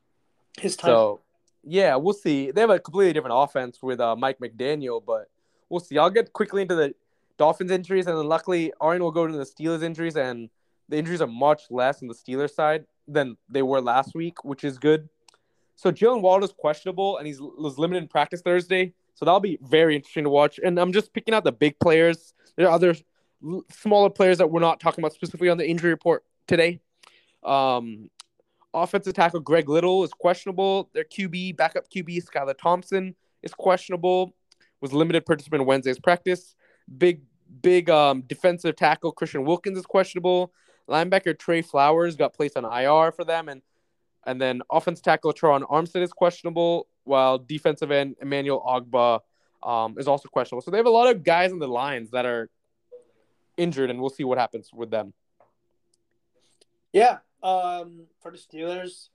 his 0.58 0.76
time. 0.76 0.88
So 0.88 1.20
yeah, 1.62 1.94
we'll 1.96 2.14
see. 2.14 2.50
They 2.50 2.60
have 2.60 2.70
a 2.70 2.78
completely 2.78 3.12
different 3.12 3.36
offense 3.38 3.82
with 3.82 4.00
uh, 4.00 4.16
Mike 4.16 4.38
McDaniel, 4.40 5.04
but 5.04 5.30
we'll 5.68 5.80
see. 5.80 5.98
I'll 5.98 6.10
get 6.10 6.32
quickly 6.32 6.62
into 6.62 6.74
the 6.74 6.94
Dolphins 7.38 7.70
injuries, 7.70 8.06
and 8.06 8.18
then 8.18 8.26
luckily 8.26 8.72
Arian 8.82 9.02
will 9.02 9.12
go 9.12 9.26
to 9.26 9.32
the 9.32 9.44
Steelers 9.44 9.82
injuries 9.82 10.16
and 10.16 10.48
the 10.88 10.96
injuries 10.96 11.20
are 11.20 11.26
much 11.26 11.62
less 11.70 12.02
on 12.02 12.08
the 12.08 12.14
Steelers 12.14 12.54
side 12.54 12.84
than 13.08 13.36
they 13.48 13.62
were 13.62 13.80
last 13.80 14.14
week, 14.14 14.44
which 14.44 14.64
is 14.64 14.78
good. 14.78 15.08
So 15.76 15.90
Jaylen 15.90 16.20
Waddle 16.20 16.44
is 16.44 16.52
questionable, 16.52 17.18
and 17.18 17.26
he 17.26 17.34
was 17.38 17.78
limited 17.78 18.02
in 18.02 18.08
practice 18.08 18.42
Thursday. 18.42 18.92
So 19.14 19.24
that'll 19.24 19.40
be 19.40 19.58
very 19.62 19.96
interesting 19.96 20.24
to 20.24 20.30
watch. 20.30 20.60
And 20.62 20.78
I'm 20.78 20.92
just 20.92 21.12
picking 21.12 21.34
out 21.34 21.44
the 21.44 21.52
big 21.52 21.78
players. 21.78 22.34
There 22.56 22.66
are 22.66 22.72
other 22.72 22.94
smaller 23.70 24.10
players 24.10 24.38
that 24.38 24.50
we're 24.50 24.60
not 24.60 24.80
talking 24.80 25.02
about 25.02 25.12
specifically 25.12 25.48
on 25.48 25.58
the 25.58 25.68
injury 25.68 25.90
report 25.90 26.24
today. 26.46 26.80
Um, 27.42 28.10
offensive 28.72 29.14
tackle 29.14 29.40
Greg 29.40 29.68
Little 29.68 30.04
is 30.04 30.12
questionable. 30.12 30.90
Their 30.94 31.04
QB, 31.04 31.56
backup 31.56 31.90
QB 31.90 32.24
Skylar 32.24 32.56
Thompson 32.56 33.14
is 33.42 33.52
questionable. 33.52 34.34
Was 34.80 34.92
limited 34.92 35.26
participant 35.26 35.62
in 35.62 35.66
Wednesday's 35.66 35.98
practice. 35.98 36.54
Big 36.98 37.22
big 37.60 37.90
um, 37.90 38.22
defensive 38.22 38.76
tackle 38.76 39.12
Christian 39.12 39.44
Wilkins 39.44 39.78
is 39.78 39.86
questionable. 39.86 40.52
Linebacker 40.88 41.38
Trey 41.38 41.62
Flowers 41.62 42.16
got 42.16 42.34
placed 42.34 42.56
on 42.56 42.64
IR 42.64 43.12
for 43.12 43.24
them, 43.24 43.48
and 43.48 43.62
and 44.24 44.40
then 44.40 44.62
offense 44.70 45.00
tackle 45.00 45.32
Terron 45.32 45.62
Armstead 45.62 46.02
is 46.02 46.12
questionable, 46.12 46.86
while 47.04 47.38
defensive 47.38 47.90
end 47.90 48.16
Emmanuel 48.20 48.62
Ogbah 48.66 49.20
um, 49.62 49.96
is 49.98 50.08
also 50.08 50.28
questionable. 50.28 50.62
So 50.62 50.70
they 50.70 50.76
have 50.76 50.86
a 50.86 50.90
lot 50.90 51.14
of 51.14 51.24
guys 51.24 51.52
on 51.52 51.58
the 51.58 51.68
lines 51.68 52.10
that 52.10 52.26
are 52.26 52.48
injured, 53.56 53.90
and 53.90 54.00
we'll 54.00 54.10
see 54.10 54.24
what 54.24 54.38
happens 54.38 54.70
with 54.72 54.90
them. 54.90 55.12
Yeah, 56.92 57.18
um, 57.42 58.06
for 58.20 58.30
the 58.30 58.38
Steelers, 58.38 59.08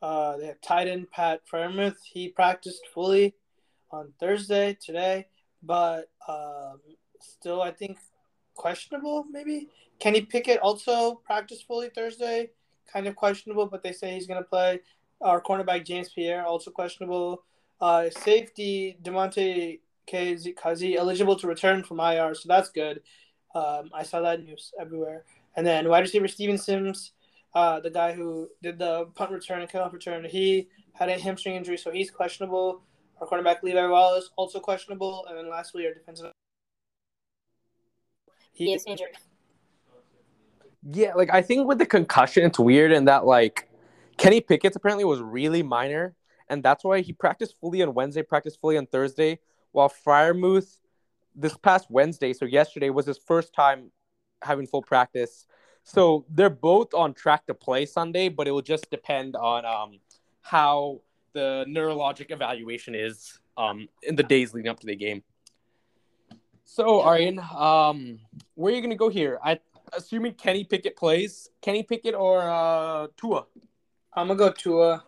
uh, 0.00 0.36
they 0.36 0.46
have 0.46 0.60
tight 0.60 0.88
end 0.88 1.10
Pat 1.10 1.40
Freiermuth. 1.50 1.96
He 2.04 2.28
practiced 2.28 2.86
fully 2.94 3.34
on 3.90 4.12
Thursday 4.20 4.76
today, 4.80 5.26
but 5.62 6.10
um, 6.28 6.80
still, 7.20 7.60
I 7.60 7.72
think 7.72 7.98
questionable. 8.58 9.24
Maybe 9.30 9.68
Kenny 9.98 10.20
Pickett 10.20 10.60
also 10.60 11.14
practiced 11.24 11.66
fully 11.66 11.88
Thursday, 11.88 12.50
kind 12.92 13.06
of 13.06 13.16
questionable, 13.16 13.66
but 13.66 13.82
they 13.82 13.92
say 13.92 14.12
he's 14.12 14.26
going 14.26 14.42
to 14.42 14.48
play. 14.48 14.80
Our 15.22 15.40
cornerback 15.40 15.86
James 15.86 16.10
Pierre 16.10 16.44
also 16.44 16.70
questionable. 16.70 17.44
Uh, 17.80 18.10
safety 18.10 18.98
Damontae 19.02 19.80
Kazee 20.08 20.96
eligible 20.96 21.36
to 21.36 21.46
return 21.46 21.82
from 21.82 22.00
IR, 22.00 22.34
so 22.34 22.48
that's 22.48 22.70
good. 22.70 23.00
Um, 23.54 23.90
I 23.94 24.02
saw 24.02 24.20
that 24.20 24.44
news 24.44 24.72
everywhere. 24.78 25.24
And 25.56 25.66
then 25.66 25.88
wide 25.88 26.00
receiver 26.00 26.28
Steven 26.28 26.58
Sims, 26.58 27.12
uh, 27.54 27.80
the 27.80 27.90
guy 27.90 28.12
who 28.12 28.48
did 28.62 28.78
the 28.78 29.06
punt 29.14 29.30
return 29.30 29.62
and 29.62 29.70
kickoff 29.70 29.92
return, 29.92 30.24
he 30.24 30.68
had 30.92 31.08
a 31.08 31.18
hamstring 31.18 31.54
injury, 31.54 31.78
so 31.78 31.90
he's 31.90 32.10
questionable. 32.10 32.82
Our 33.20 33.26
cornerback 33.26 33.62
Levi 33.62 33.86
Wallace 33.86 34.30
also 34.36 34.60
questionable, 34.60 35.26
and 35.28 35.38
then 35.38 35.48
lastly 35.48 35.86
our 35.86 35.94
defensive. 35.94 36.32
He 38.58 38.72
is 38.72 38.84
injured. 38.86 39.16
Yeah, 40.90 41.14
like 41.14 41.30
I 41.30 41.42
think 41.42 41.68
with 41.68 41.78
the 41.78 41.86
concussion, 41.86 42.44
it's 42.44 42.58
weird 42.58 42.92
in 42.92 43.04
that 43.06 43.24
like 43.24 43.68
Kenny 44.16 44.40
Pickett's 44.40 44.76
apparently 44.76 45.04
was 45.04 45.20
really 45.20 45.62
minor, 45.62 46.14
and 46.48 46.62
that's 46.62 46.82
why 46.82 47.00
he 47.00 47.12
practiced 47.12 47.54
fully 47.60 47.82
on 47.82 47.94
Wednesday, 47.94 48.22
practiced 48.22 48.60
fully 48.60 48.76
on 48.76 48.86
Thursday, 48.86 49.38
while 49.72 49.88
Freiermuth 49.88 50.78
this 51.36 51.56
past 51.56 51.88
Wednesday, 51.88 52.32
so 52.32 52.44
yesterday 52.44 52.90
was 52.90 53.06
his 53.06 53.18
first 53.18 53.54
time 53.54 53.92
having 54.42 54.66
full 54.66 54.82
practice. 54.82 55.46
So 55.84 56.26
they're 56.28 56.50
both 56.50 56.92
on 56.94 57.14
track 57.14 57.46
to 57.46 57.54
play 57.54 57.86
Sunday, 57.86 58.28
but 58.28 58.48
it 58.48 58.50
will 58.50 58.62
just 58.62 58.90
depend 58.90 59.36
on 59.36 59.64
um, 59.64 60.00
how 60.42 61.00
the 61.32 61.64
neurologic 61.68 62.30
evaluation 62.30 62.94
is 62.94 63.38
um, 63.56 63.88
in 64.02 64.16
the 64.16 64.22
days 64.24 64.52
leading 64.52 64.68
up 64.68 64.80
to 64.80 64.86
the 64.86 64.96
game. 64.96 65.22
So, 66.70 67.00
Aryan, 67.00 67.38
um, 67.38 68.20
where 68.54 68.70
are 68.70 68.76
you 68.76 68.82
going 68.82 68.90
to 68.90 68.96
go 68.96 69.08
here? 69.08 69.38
I 69.42 69.58
assuming 69.94 70.34
Kenny 70.34 70.64
Pickett 70.64 70.98
plays. 70.98 71.48
Kenny 71.62 71.82
Pickett 71.82 72.14
or 72.14 72.42
uh, 72.42 73.06
Tua? 73.16 73.46
I'm 74.12 74.28
gonna 74.28 74.38
go 74.38 74.52
Tua. 74.52 75.02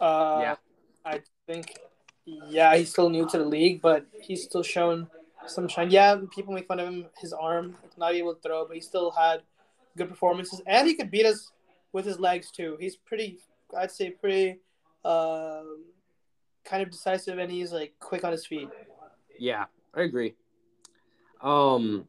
Uh, 0.00 0.38
Yeah. 0.40 0.56
I 1.04 1.20
think. 1.46 1.78
Yeah, 2.24 2.74
he's 2.76 2.90
still 2.90 3.10
new 3.10 3.28
to 3.28 3.36
the 3.38 3.44
league, 3.44 3.82
but 3.82 4.06
he's 4.22 4.44
still 4.44 4.62
shown 4.62 5.06
some 5.46 5.68
shine. 5.68 5.90
Yeah, 5.90 6.16
people 6.34 6.54
make 6.54 6.66
fun 6.66 6.80
of 6.80 6.88
him, 6.88 7.06
his 7.18 7.34
arm, 7.34 7.76
not 7.98 8.14
able 8.14 8.34
to 8.34 8.40
throw, 8.40 8.66
but 8.66 8.74
he 8.74 8.80
still 8.80 9.10
had 9.10 9.42
good 9.98 10.08
performances, 10.08 10.62
and 10.66 10.88
he 10.88 10.94
could 10.94 11.10
beat 11.10 11.26
us 11.26 11.52
with 11.92 12.06
his 12.06 12.18
legs 12.18 12.50
too. 12.50 12.78
He's 12.80 12.96
pretty, 12.96 13.38
I'd 13.76 13.90
say, 13.90 14.10
pretty, 14.10 14.60
um, 15.04 15.84
kind 16.64 16.82
of 16.82 16.90
decisive, 16.90 17.38
and 17.38 17.52
he's 17.52 17.70
like 17.70 17.92
quick 18.00 18.24
on 18.24 18.32
his 18.32 18.46
feet. 18.46 18.70
Yeah, 19.38 19.66
I 19.94 20.00
agree. 20.00 20.34
Um, 21.40 22.06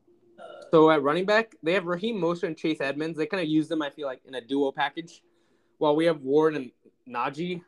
so 0.72 0.90
at 0.92 1.02
running 1.04 1.26
back, 1.26 1.56
they 1.64 1.74
have 1.74 1.86
Raheem 1.86 2.20
Mostert 2.20 2.44
and 2.44 2.58
Chase 2.58 2.82
Edmonds. 2.82 3.18
They 3.18 3.26
kind 3.26 3.42
of 3.42 3.48
use 3.48 3.68
them, 3.68 3.82
I 3.82 3.90
feel 3.90 4.08
like, 4.08 4.22
in 4.26 4.36
a 4.36 4.42
duo 4.42 4.72
package. 4.72 5.22
While 5.78 5.96
we 5.96 6.06
have 6.06 6.22
Warren 6.22 6.56
and 6.56 6.72
Najee, 7.08 7.62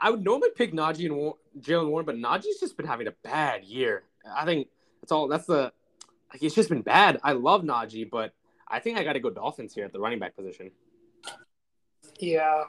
I 0.00 0.10
would 0.10 0.24
normally 0.24 0.50
pick 0.56 0.72
Najee 0.72 1.06
and 1.06 1.16
War- 1.16 1.36
Jaylen 1.60 1.88
Warren, 1.88 2.06
but 2.06 2.16
Najee's 2.16 2.60
just 2.60 2.76
been 2.76 2.86
having 2.86 3.06
a 3.06 3.14
bad 3.22 3.64
year. 3.64 4.04
I 4.32 4.44
think 4.44 4.68
that's 5.00 5.12
all. 5.12 5.28
That's 5.28 5.46
the 5.46 5.72
like 6.32 6.42
it's 6.42 6.54
just 6.54 6.68
been 6.68 6.82
bad. 6.82 7.18
I 7.22 7.32
love 7.32 7.62
Najee, 7.62 8.08
but 8.08 8.34
I 8.68 8.80
think 8.80 8.98
I 8.98 9.04
got 9.04 9.14
to 9.14 9.20
go 9.20 9.30
Dolphins 9.30 9.74
here 9.74 9.84
at 9.84 9.92
the 9.92 10.00
running 10.00 10.18
back 10.18 10.36
position. 10.36 10.70
Yeah, 12.20 12.64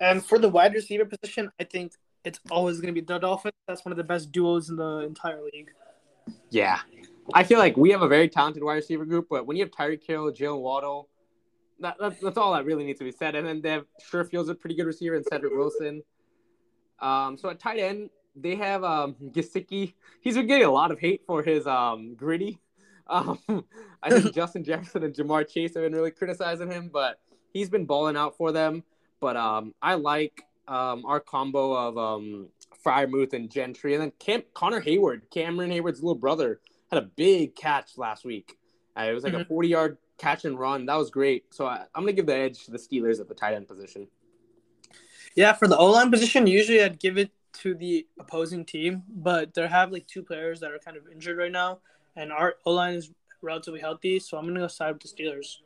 and 0.00 0.24
for 0.24 0.38
the 0.38 0.48
wide 0.48 0.74
receiver 0.74 1.04
position, 1.04 1.50
I 1.60 1.64
think 1.64 1.92
it's 2.24 2.40
always 2.50 2.80
going 2.80 2.92
to 2.94 3.00
be 3.00 3.04
the 3.04 3.18
Dolphins. 3.18 3.54
That's 3.68 3.84
one 3.84 3.92
of 3.92 3.98
the 3.98 4.04
best 4.04 4.32
duos 4.32 4.70
in 4.70 4.76
the 4.76 4.98
entire 5.00 5.42
league. 5.42 5.70
Yeah, 6.50 6.80
I 7.32 7.44
feel 7.44 7.58
like 7.58 7.76
we 7.76 7.90
have 7.90 8.02
a 8.02 8.08
very 8.08 8.28
talented 8.28 8.62
wide 8.62 8.74
receiver 8.74 9.04
group, 9.04 9.28
but 9.30 9.46
when 9.46 9.56
you 9.56 9.64
have 9.64 9.70
Tyreek 9.70 10.04
Hill, 10.06 10.30
Jaylen 10.30 10.60
Waddle, 10.60 11.08
that, 11.80 11.96
that's, 11.98 12.20
that's 12.20 12.36
all 12.36 12.52
that 12.52 12.64
really 12.64 12.84
needs 12.84 12.98
to 12.98 13.04
be 13.04 13.12
said. 13.12 13.34
And 13.34 13.46
then 13.46 13.62
they 13.62 13.70
have 13.70 13.86
Sherfield's 14.10 14.48
a 14.48 14.54
pretty 14.54 14.76
good 14.76 14.86
receiver 14.86 15.16
and 15.16 15.24
Cedric 15.24 15.52
Wilson. 15.54 16.02
Um, 17.00 17.38
so 17.38 17.48
at 17.48 17.58
tight 17.58 17.78
end, 17.78 18.10
they 18.36 18.56
have 18.56 18.84
um, 18.84 19.16
Gesicki. 19.30 19.94
He's 20.20 20.34
been 20.34 20.46
getting 20.46 20.66
a 20.66 20.72
lot 20.72 20.90
of 20.90 20.98
hate 20.98 21.22
for 21.26 21.42
his 21.42 21.66
um, 21.66 22.14
gritty. 22.14 22.58
Um, 23.06 23.38
I 24.02 24.08
think 24.08 24.34
Justin 24.34 24.64
Jefferson 24.64 25.02
and 25.04 25.14
Ja'Marr 25.14 25.46
Chase 25.46 25.74
have 25.74 25.82
been 25.82 25.92
really 25.92 26.10
criticizing 26.10 26.70
him, 26.70 26.88
but 26.90 27.18
he's 27.52 27.68
been 27.68 27.84
balling 27.84 28.16
out 28.16 28.34
for 28.34 28.50
them. 28.50 28.82
But 29.20 29.36
um, 29.36 29.74
I 29.82 29.96
like 29.96 30.42
um, 30.66 31.04
our 31.04 31.20
combo 31.20 31.74
of 31.74 31.98
um, 31.98 32.48
Freiermuth 32.82 33.34
and 33.34 33.50
Gentry, 33.50 33.92
and 33.92 34.04
then 34.04 34.12
Cam- 34.18 34.44
Connor 34.54 34.80
Heyward, 34.80 35.30
Cameron 35.30 35.70
Heyward's 35.70 36.02
little 36.02 36.14
brother, 36.14 36.60
had 36.94 37.02
a 37.02 37.06
big 37.06 37.54
catch 37.56 37.96
last 37.98 38.24
week. 38.24 38.56
Uh, 38.96 39.02
it 39.10 39.12
was 39.14 39.24
like 39.24 39.34
a 39.34 39.38
Mhm. 39.38 39.48
40 39.48 39.68
yard 39.68 39.98
catch 40.18 40.44
and 40.44 40.58
run. 40.58 40.86
That 40.86 40.94
was 40.96 41.10
great. 41.10 41.52
So 41.52 41.66
I, 41.66 41.84
I'm 41.94 42.02
going 42.04 42.14
to 42.14 42.16
give 42.16 42.26
the 42.26 42.34
edge 42.36 42.64
to 42.64 42.70
the 42.70 42.78
Steelers 42.78 43.20
at 43.20 43.28
the 43.28 43.34
tight 43.34 43.54
end 43.54 43.66
position. 43.66 44.06
Yeah, 45.34 45.52
for 45.52 45.66
the 45.66 45.76
O 45.76 45.90
line 45.90 46.10
position, 46.10 46.46
usually 46.46 46.82
I'd 46.82 47.00
give 47.00 47.18
it 47.18 47.30
to 47.54 47.74
the 47.74 48.06
opposing 48.20 48.64
team, 48.64 49.02
but 49.08 49.54
they 49.54 49.66
have 49.66 49.90
like 49.90 50.06
two 50.06 50.22
players 50.22 50.60
that 50.60 50.70
are 50.70 50.78
kind 50.78 50.96
of 50.96 51.08
injured 51.10 51.38
right 51.38 51.50
now, 51.50 51.80
and 52.16 52.32
our 52.32 52.54
O 52.64 52.72
line 52.72 52.94
is 52.94 53.10
relatively 53.42 53.80
healthy, 53.80 54.18
so 54.20 54.38
I'm 54.38 54.46
gonna 54.46 54.60
go 54.60 54.68
side 54.68 54.92
with 54.92 55.02
the 55.02 55.08
Steelers. 55.08 55.56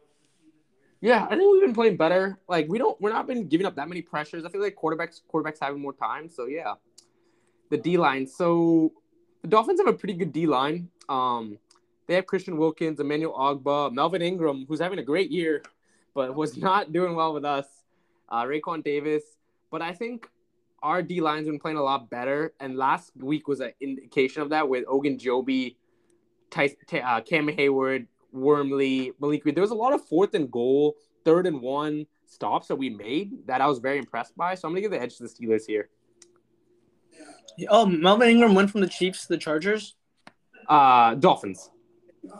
Yeah, 1.00 1.26
I 1.30 1.36
think 1.36 1.52
we've 1.52 1.60
been 1.62 1.74
playing 1.74 1.96
better. 1.96 2.38
Like 2.48 2.66
we 2.68 2.78
don't, 2.78 2.98
we're 3.00 3.12
not 3.12 3.26
been 3.26 3.46
giving 3.46 3.66
up 3.66 3.76
that 3.76 3.88
many 3.88 4.02
pressures. 4.02 4.44
I 4.44 4.48
feel 4.48 4.60
like 4.60 4.74
quarterbacks, 4.74 5.20
quarterbacks 5.32 5.58
having 5.60 5.80
more 5.80 5.92
time. 5.92 6.28
So 6.28 6.46
yeah, 6.46 6.74
the 7.70 7.76
D 7.76 7.96
line. 7.98 8.26
So 8.26 8.92
the 9.42 9.48
Dolphins 9.48 9.80
have 9.80 9.86
a 9.86 9.92
pretty 9.92 10.14
good 10.14 10.32
D 10.32 10.46
line. 10.46 10.88
Um, 11.08 11.58
they 12.06 12.14
have 12.14 12.26
Christian 12.26 12.56
Wilkins, 12.56 13.00
Emmanuel 13.00 13.34
Ogbah, 13.34 13.92
Melvin 13.92 14.22
Ingram, 14.22 14.64
who's 14.68 14.80
having 14.80 14.98
a 14.98 15.02
great 15.02 15.30
year, 15.30 15.62
but 16.14 16.34
was 16.34 16.56
not 16.56 16.92
doing 16.92 17.14
well 17.14 17.34
with 17.34 17.44
us. 17.44 17.66
Uh, 18.28 18.44
Raekwon 18.44 18.84
Davis, 18.84 19.22
but 19.70 19.80
I 19.80 19.92
think 19.92 20.28
our 20.82 21.02
D 21.02 21.20
line's 21.20 21.46
been 21.46 21.58
playing 21.58 21.78
a 21.78 21.82
lot 21.82 22.10
better. 22.10 22.52
And 22.60 22.76
last 22.76 23.12
week 23.16 23.48
was 23.48 23.60
an 23.60 23.72
indication 23.80 24.42
of 24.42 24.50
that 24.50 24.68
with 24.68 24.84
Ogunjobi, 24.86 25.76
Ty- 26.50 26.76
uh, 26.92 27.20
Cam 27.22 27.46
Heyward, 27.48 28.06
Wormley, 28.32 29.12
Malik 29.20 29.44
Reed. 29.44 29.54
There 29.54 29.62
was 29.62 29.70
a 29.70 29.74
lot 29.74 29.92
of 29.92 30.06
fourth 30.06 30.34
and 30.34 30.50
goal, 30.50 30.96
third 31.24 31.46
and 31.46 31.60
one 31.60 32.06
stops 32.26 32.68
that 32.68 32.76
we 32.76 32.90
made 32.90 33.46
that 33.46 33.60
I 33.60 33.66
was 33.66 33.78
very 33.78 33.98
impressed 33.98 34.36
by. 34.36 34.54
So 34.54 34.68
I'm 34.68 34.72
gonna 34.72 34.82
give 34.82 34.90
the 34.90 35.00
edge 35.00 35.16
to 35.16 35.22
the 35.22 35.28
Steelers 35.28 35.62
here. 35.66 35.88
Oh, 37.68 37.86
Melvin 37.86 38.28
Ingram 38.28 38.54
went 38.54 38.70
from 38.70 38.82
the 38.82 38.86
Chiefs 38.86 39.22
to 39.22 39.28
the 39.28 39.38
Chargers. 39.38 39.96
Uh, 40.68 41.14
Dolphins. 41.14 41.70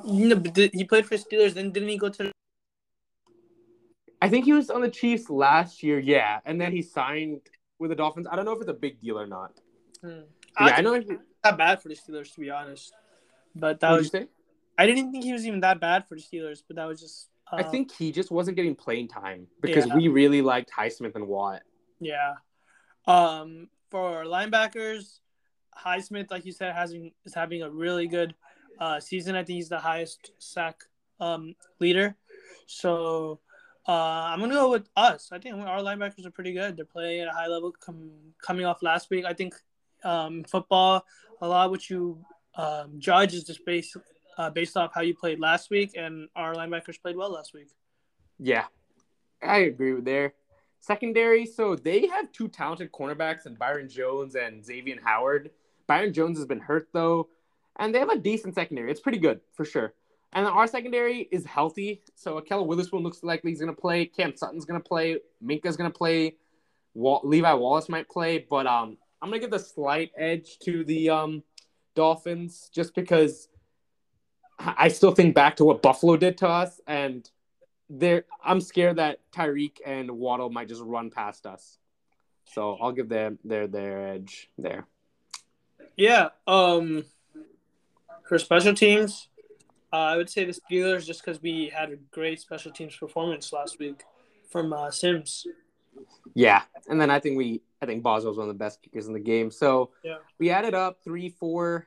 No, 0.05 0.37
but 0.37 0.53
did, 0.55 0.75
he 0.75 0.85
played 0.85 1.07
for 1.07 1.17
Steelers. 1.17 1.55
Then 1.55 1.71
didn't 1.71 1.89
he 1.89 1.97
go 1.97 2.09
to? 2.11 2.33
I 4.21 4.29
think 4.29 4.45
he 4.45 4.53
was 4.53 4.69
on 4.71 4.81
the 4.81 4.91
Chiefs 4.91 5.31
last 5.31 5.83
year, 5.83 5.99
yeah, 5.99 6.41
and 6.45 6.61
then 6.61 6.73
he 6.73 6.83
signed 6.83 7.41
with 7.79 7.91
the 7.91 7.97
Dolphins. 7.97 8.27
I 8.31 8.37
don't 8.37 8.45
know 8.45 8.53
if 8.53 8.61
it's 8.61 8.69
a 8.71 8.75
big 8.75 9.01
deal 9.01 9.19
or 9.19 9.27
not. 9.27 9.53
Hmm. 10.03 10.09
Yeah, 10.09 10.23
I 10.59 10.71
I 10.79 10.81
know. 10.81 10.95
it's 10.95 11.09
not 11.45 11.57
bad 11.57 11.81
for 11.81 11.89
the 11.89 11.95
Steelers 11.95 12.35
to 12.35 12.41
be 12.41 12.51
honest, 12.51 12.93
but 13.55 13.79
that 13.81 13.91
What 13.91 13.99
was 13.99 14.11
did 14.11 14.19
you 14.21 14.25
say? 14.27 14.31
I 14.77 14.87
didn't 14.87 15.13
think 15.13 15.25
he 15.25 15.33
was 15.33 15.47
even 15.47 15.61
that 15.61 15.81
bad 15.81 16.07
for 16.07 16.17
the 16.17 16.21
Steelers, 16.21 16.63
but 16.67 16.77
that 16.77 16.87
was 16.87 17.01
just. 17.01 17.29
Uh, 17.51 17.57
I 17.57 17.63
think 17.63 17.93
he 17.93 18.13
just 18.13 18.31
wasn't 18.31 18.57
getting 18.57 18.75
playing 18.75 19.09
time 19.09 19.47
because 19.61 19.87
Yeah. 19.87 19.97
we 19.97 20.09
really 20.09 20.43
liked 20.43 20.71
Highsmith 20.77 21.15
and 21.15 21.27
Watt. 21.29 21.63
Yeah. 22.01 22.35
Um, 23.07 23.69
for 23.91 24.25
linebackers, 24.25 25.21
Highsmith, 25.85 26.31
like 26.31 26.45
you 26.45 26.53
said, 26.53 26.75
has 26.75 26.93
is 26.93 27.35
having 27.35 27.63
a 27.63 27.71
really 27.71 28.07
good 28.07 28.35
uh, 28.79 29.01
season. 29.01 29.35
I 29.35 29.45
think 29.45 29.57
he's 29.57 29.69
the 29.69 29.79
highest 29.79 30.33
sack 30.39 30.85
um, 31.21 31.55
leader. 31.81 32.17
So 32.67 33.41
uh, 33.87 33.93
I'm 33.93 34.41
gonna 34.41 34.55
go 34.55 34.71
with 34.71 34.89
us. 34.97 35.31
I 35.33 35.39
think 35.39 35.57
our 35.57 35.81
linebackers 35.81 36.27
are 36.27 36.31
pretty 36.31 36.53
good. 36.53 36.77
They're 36.77 36.85
playing 36.85 37.23
at 37.23 37.29
a 37.29 37.33
high 37.33 37.47
level. 37.47 37.73
Com- 37.73 38.11
coming 38.41 38.67
off 38.67 38.83
last 38.83 39.11
week, 39.11 39.25
I 39.25 39.33
think 39.33 39.55
um, 40.05 40.45
football 40.45 41.05
a 41.41 41.49
lot 41.49 41.67
of 41.67 41.71
what 41.71 41.89
you 41.89 42.25
um, 42.55 42.95
judge 42.99 43.35
is 43.35 43.45
just 43.45 43.65
based 43.65 43.97
uh, 44.37 44.51
based 44.51 44.77
off 44.77 44.93
how 44.95 45.01
you 45.01 45.15
played 45.15 45.41
last 45.41 45.71
week, 45.71 45.93
and 45.97 46.29
our 46.37 46.55
linebackers 46.55 47.01
played 47.01 47.17
well 47.17 47.33
last 47.33 47.55
week. 47.55 47.69
Yeah, 48.39 48.67
I 49.43 49.59
agree 49.59 49.95
with 49.95 50.05
there. 50.05 50.35
Secondary, 50.81 51.45
so 51.45 51.75
they 51.75 52.07
have 52.07 52.31
two 52.33 52.49
talented 52.49 52.93
cornerbacks 52.93 53.47
in 53.47 53.55
Byron 53.55 53.89
Jones 53.89 54.37
and 54.37 54.65
Xavier 54.65 54.97
Howard. 55.03 55.51
Byron 55.89 56.13
Jones 56.13 56.39
has 56.39 56.47
been 56.47 56.61
hurt 56.61 56.89
though, 56.93 57.29
and 57.77 57.93
they 57.93 57.99
have 57.99 58.11
a 58.11 58.19
decent 58.19 58.55
secondary. 58.55 58.91
It's 58.93 59.01
pretty 59.01 59.19
good 59.19 59.41
for 59.55 59.65
sure. 59.65 59.95
And 60.33 60.47
our 60.47 60.67
secondary 60.67 61.29
is 61.33 61.45
healthy. 61.45 62.03
So 62.15 62.41
Ahkello 62.41 62.67
Witherspoon 62.67 63.03
looks 63.03 63.23
likely 63.23 63.51
he's 63.51 63.61
to 63.75 63.81
play. 63.81 64.05
Cam 64.05 64.37
Sutton's 64.37 64.67
to 64.81 64.87
play. 64.87 65.17
Minkah's 65.43 65.77
going 65.77 65.91
to 65.91 65.99
play. 65.99 66.37
Levi 66.95 67.53
Wallace 67.55 67.89
might 67.89 68.09
play. 68.09 68.47
But 68.49 68.67
um, 68.67 68.99
I'm 69.23 69.31
to 69.41 69.47
give 69.47 69.51
the 69.51 69.59
slight 69.59 70.11
edge 70.17 70.59
to 70.65 70.85
the 70.85 71.09
um, 71.09 71.43
Dolphins 71.95 72.71
just 72.75 72.95
because 72.95 73.49
I 74.59 74.89
still 74.89 75.13
think 75.13 75.35
back 75.35 75.57
to 75.57 75.65
what 75.65 75.81
Buffalo 75.81 76.17
did 76.19 76.37
to 76.39 76.49
us. 76.49 76.79
And 76.87 77.29
there, 77.89 78.25
I'm 78.45 78.61
scared 78.61 78.97
that 78.97 79.21
Tyreek 79.33 79.79
and 79.87 80.11
Waddle 80.11 80.51
might 80.51 80.69
just 80.69 80.83
run 80.83 81.11
past 81.11 81.47
us. 81.47 81.79
So 82.45 82.77
I'll 82.81 82.93
give 82.93 83.09
them 83.09 83.39
their 83.45 83.67
their 83.67 84.09
edge 84.09 84.51
there. 84.59 84.87
Yeah. 85.99 86.29
Um, 86.47 87.05
for 88.29 88.39
special 88.39 88.73
teams, 88.73 89.29
uh, 89.93 89.97
I 89.97 90.17
would 90.17 90.31
say 90.31 90.45
the 90.45 90.53
Steelers 90.53 91.05
just 91.05 91.25
because 91.25 91.43
we 91.43 91.71
had 91.75 91.91
a 91.91 91.97
great 91.97 92.41
special 92.41 92.71
teams 92.71 92.97
performance 92.97 93.53
last 93.53 93.79
week 93.79 94.05
from 94.51 94.73
uh, 94.73 94.91
Sims. 94.91 95.47
Yeah, 96.35 96.63
and 96.89 97.01
then 97.01 97.11
I 97.11 97.19
think 97.19 97.37
we 97.37 97.63
I 97.83 97.87
think 97.87 98.03
Boswell's 98.03 98.37
one 98.39 98.49
of 98.49 98.55
the 98.55 98.59
best 98.59 98.81
kickers 98.83 99.09
in 99.09 99.13
the 99.13 99.21
game. 99.21 99.51
So 99.51 99.91
Yeah. 100.05 100.19
we 100.39 100.51
added 100.51 100.75
up 100.75 100.99
three, 101.03 101.29
four, 101.31 101.87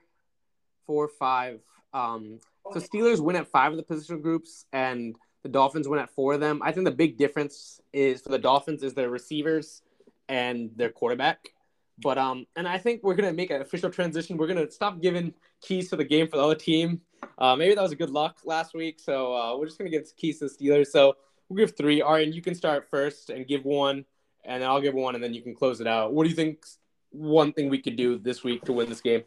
four, 0.85 1.07
five. 1.07 1.61
Um, 1.93 2.39
so 2.73 2.79
Steelers 2.79 3.19
win 3.21 3.35
at 3.37 3.47
five 3.47 3.71
of 3.71 3.77
the 3.77 3.83
positional 3.83 4.21
groups, 4.21 4.65
and 4.73 5.15
the 5.43 5.49
Dolphins 5.49 5.87
win 5.87 5.99
at 5.99 6.09
four 6.09 6.33
of 6.33 6.39
them. 6.41 6.61
I 6.63 6.71
think 6.71 6.85
the 6.85 6.91
big 6.91 7.17
difference 7.17 7.81
is 7.93 8.21
for 8.21 8.29
the 8.29 8.39
Dolphins 8.39 8.83
is 8.83 8.93
their 8.93 9.09
receivers 9.09 9.81
and 10.27 10.71
their 10.75 10.89
quarterback. 10.89 11.53
But 12.01 12.17
um, 12.17 12.45
and 12.55 12.67
I 12.67 12.77
think 12.77 13.03
we're 13.03 13.15
gonna 13.15 13.33
make 13.33 13.51
an 13.51 13.61
official 13.61 13.89
transition. 13.89 14.37
We're 14.37 14.47
gonna 14.47 14.69
stop 14.71 15.01
giving 15.01 15.33
keys 15.61 15.89
to 15.89 15.95
the 15.95 16.03
game 16.03 16.27
for 16.27 16.37
the 16.37 16.43
other 16.43 16.55
team. 16.55 17.01
Uh, 17.37 17.55
maybe 17.55 17.75
that 17.75 17.81
was 17.81 17.91
a 17.91 17.95
good 17.95 18.09
luck 18.09 18.39
last 18.45 18.73
week, 18.73 18.99
so 18.99 19.35
uh, 19.35 19.57
we're 19.57 19.65
just 19.65 19.77
gonna 19.77 19.89
give 19.89 20.05
keys 20.17 20.39
to 20.39 20.47
the 20.47 20.51
Steelers. 20.53 20.87
So 20.87 21.15
we'll 21.49 21.65
give 21.65 21.77
three. 21.77 22.01
Arian, 22.01 22.33
you 22.33 22.41
can 22.41 22.55
start 22.55 22.87
first 22.89 23.29
and 23.29 23.47
give 23.47 23.65
one, 23.65 24.05
and 24.45 24.61
then 24.61 24.69
I'll 24.69 24.81
give 24.81 24.93
one, 24.95 25.15
and 25.15 25.23
then 25.23 25.33
you 25.33 25.41
can 25.41 25.53
close 25.55 25.81
it 25.81 25.87
out. 25.87 26.13
What 26.13 26.23
do 26.23 26.29
you 26.29 26.35
think? 26.35 26.65
One 27.13 27.51
thing 27.51 27.67
we 27.69 27.81
could 27.81 27.97
do 27.97 28.17
this 28.17 28.41
week 28.41 28.63
to 28.63 28.71
win 28.73 28.87
this 28.87 29.01
game? 29.01 29.23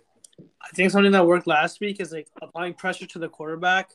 I 0.62 0.68
think 0.74 0.90
something 0.90 1.12
that 1.12 1.26
worked 1.26 1.46
last 1.46 1.80
week 1.80 2.00
is 2.00 2.12
like 2.12 2.28
applying 2.40 2.72
pressure 2.72 3.06
to 3.06 3.18
the 3.18 3.28
quarterback 3.28 3.90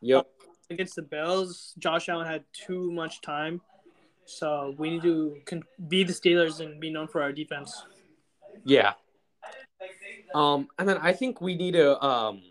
Yep. 0.00 0.28
against 0.70 0.94
the 0.94 1.02
Bills. 1.02 1.74
Josh 1.78 2.08
Allen 2.08 2.26
had 2.26 2.44
too 2.52 2.92
much 2.92 3.20
time, 3.20 3.60
so 4.24 4.74
we 4.78 4.90
need 4.90 5.02
to 5.02 5.36
be 5.88 6.04
the 6.04 6.12
Steelers 6.12 6.60
and 6.60 6.80
be 6.80 6.88
known 6.90 7.08
for 7.08 7.20
our 7.20 7.32
defense. 7.32 7.84
Yeah. 8.64 8.92
Um, 10.34 10.68
and 10.78 10.88
then 10.88 10.98
I 10.98 11.12
think 11.12 11.40
we 11.40 11.56
need 11.56 11.72
to 11.72 12.02
um, 12.04 12.42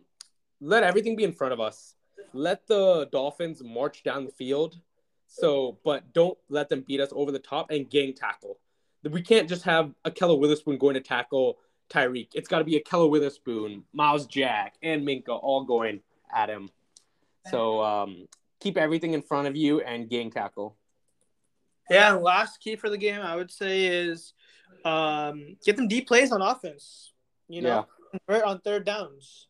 let 0.59 0.83
everything 0.83 1.15
be 1.15 1.23
in 1.23 1.33
front 1.33 1.53
of 1.53 1.59
us. 1.59 1.95
Let 2.33 2.67
the 2.67 3.07
Dolphins 3.11 3.63
march 3.63 4.03
down 4.03 4.25
the 4.25 4.31
field. 4.31 4.77
So, 5.27 5.77
but 5.85 6.13
don't 6.13 6.37
let 6.49 6.67
them 6.67 6.83
beat 6.85 6.99
us 6.99 7.09
over 7.13 7.31
the 7.31 7.39
top 7.39 7.71
and 7.71 7.89
gang 7.89 8.13
tackle. 8.13 8.57
We 9.09 9.21
can't 9.21 9.47
just 9.47 9.63
have 9.63 9.93
Ahkello 10.05 10.37
Witherspoon 10.37 10.77
going 10.77 10.93
to 10.95 10.99
tackle 10.99 11.57
Tyreek. 11.89 12.29
It's 12.33 12.47
got 12.47 12.59
to 12.59 12.65
be 12.65 12.79
Ahkello 12.79 13.09
Witherspoon, 13.09 13.83
Myles 13.93 14.27
Jack, 14.27 14.75
and 14.83 15.07
Minkah 15.07 15.39
all 15.41 15.63
going 15.63 16.01
at 16.35 16.49
him. 16.49 16.69
So 17.49 17.81
um, 17.81 18.27
keep 18.59 18.77
everything 18.77 19.13
in 19.13 19.21
front 19.21 19.47
of 19.47 19.55
you 19.55 19.81
and 19.81 20.09
gang 20.09 20.31
tackle. 20.31 20.75
Yeah, 21.89 22.13
last 22.13 22.59
key 22.59 22.75
for 22.75 22.89
the 22.89 22.97
game 22.97 23.21
I 23.21 23.35
would 23.35 23.51
say 23.51 23.85
is 23.85 24.33
um, 24.85 25.57
get 25.65 25.75
them 25.75 25.87
deep 25.87 26.07
plays 26.07 26.31
on 26.31 26.41
offense. 26.41 27.11
You 27.47 27.61
know, 27.61 27.87
convert 28.11 28.43
on 28.45 28.59
third 28.59 28.85
downs. 28.85 29.47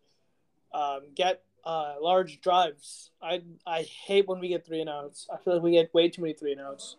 Um, 0.74 1.02
get 1.16 1.44
uh, 1.64 1.96
large 2.02 2.42
drives. 2.42 3.12
I 3.22 3.42
I 3.66 3.84
hate 3.84 4.28
when 4.28 4.40
we 4.40 4.50
get 4.50 4.66
three 4.66 4.82
and 4.82 4.90
outs. 4.90 5.28
I 5.32 5.38
feel 5.38 5.54
like 5.56 5.64
we 5.64 5.72
get 5.72 5.94
way 5.94 6.10
too 6.10 6.22
many 6.22 6.34
three 6.34 6.54
and 6.54 6.62
outs. 6.62 6.96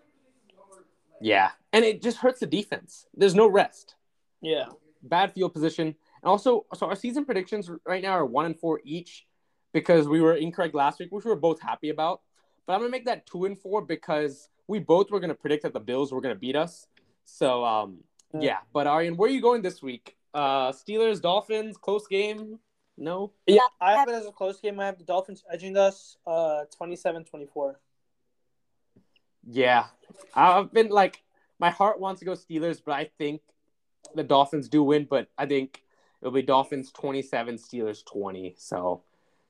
Yeah. 1.21 1.51
And 1.73 1.85
it 1.85 2.03
just 2.03 2.18
hurts 2.18 2.40
the 2.40 2.47
defense. 2.47 3.07
There's 3.14 3.35
no 3.35 3.47
rest. 3.49 3.95
Yeah. 4.40 4.66
bad 5.03 5.33
field 5.33 5.53
position. 5.53 5.87
And 5.87 5.95
also, 6.31 6.66
so 6.75 6.87
our 6.87 6.97
season 6.97 7.25
predictions 7.25 7.71
right 7.87 8.03
now 8.03 8.12
are 8.12 8.27
one 8.27 8.45
and 8.45 8.59
four 8.59 8.81
each 8.85 9.27
because 9.73 10.09
we 10.09 10.21
were 10.21 10.35
incorrect 10.35 10.75
last 10.75 10.99
week, 10.99 11.11
which 11.11 11.25
we 11.25 11.31
were 11.31 11.37
both 11.37 11.61
happy 11.61 11.90
about. 11.90 12.21
But 12.66 12.75
I'm 12.75 12.81
gonna 12.81 12.90
make 12.90 13.07
that 13.07 13.27
two 13.27 13.45
and 13.45 13.59
four 13.59 13.83
because 13.83 14.49
we 14.68 14.79
both 14.79 15.11
were 15.11 15.21
gonna 15.21 15.35
predict 15.35 15.62
that 15.62 15.73
the 15.73 15.81
Bills 15.81 16.12
were 16.12 16.21
gonna 16.21 16.35
beat 16.35 16.57
us. 16.57 16.87
So 17.25 17.64
um, 17.64 17.99
yeah. 18.38 18.59
But 18.73 18.87
Arian, 18.87 19.16
where 19.16 19.29
are 19.29 19.33
you 19.33 19.42
going 19.42 19.62
this 19.62 19.83
week? 19.83 20.16
Uh, 20.35 20.73
Steelers, 20.73 21.21
Dolphins, 21.21 21.77
close 21.77 22.07
game. 22.07 22.59
No. 22.97 23.33
Yeah, 23.47 23.61
I 23.81 23.97
have 23.97 24.09
it 24.09 24.14
as 24.14 24.27
a 24.27 24.33
close 24.33 24.61
game. 24.61 24.79
I 24.81 24.87
have 24.87 24.99
the 24.99 25.05
Dolphins 25.05 25.42
edging 25.51 25.77
us 25.77 26.16
uh 26.27 26.64
27-24. 26.81 27.75
Yeah, 29.51 29.87
I've 30.35 30.73
been 30.73 30.88
like 30.88 31.23
my 31.59 31.71
heart 31.71 32.01
wants 32.01 32.21
to 32.21 32.25
go 32.25 32.33
Steelers, 32.33 32.81
but 32.85 32.92
I 32.92 33.11
think 33.18 33.40
the 34.14 34.23
Dolphins 34.23 34.68
do 34.68 34.83
win. 34.83 35.07
But 35.09 35.29
I 35.37 35.47
think 35.47 35.83
it'll 36.21 36.33
be 36.33 36.42
Dolphins 36.42 36.92
twenty-seven, 36.92 37.57
Steelers 37.57 38.05
twenty. 38.05 38.55
So 38.57 39.03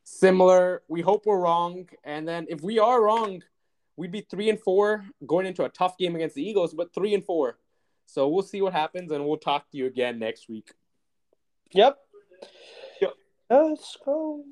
similar. 0.05 0.83
We 0.89 1.03
hope 1.03 1.27
we're 1.27 1.41
wrong, 1.41 1.89
and 2.05 2.27
then 2.27 2.47
if 2.49 2.63
we 2.63 2.79
are 2.79 3.03
wrong, 3.03 3.43
we'd 3.97 4.13
be 4.13 4.23
three 4.23 4.49
and 4.49 4.61
four 4.61 5.05
going 5.27 5.47
into 5.47 5.65
a 5.65 5.69
tough 5.69 5.99
game 5.99 6.15
against 6.17 6.37
the 6.37 6.49
Eagles, 6.49 6.73
but 6.73 6.95
three 6.95 7.15
and 7.15 7.25
four. 7.25 7.59
So 8.07 8.29
we'll 8.29 8.43
see 8.43 8.61
what 8.61 8.73
happens, 8.73 9.11
and 9.13 9.25
we'll 9.25 9.39
talk 9.39 9.71
to 9.71 9.77
you 9.77 9.87
again 9.87 10.19
next 10.19 10.49
week. 10.49 10.71
Yep. 11.73 11.99
Yep. 13.01 13.13
Let's 13.51 13.97
go. 14.05 14.45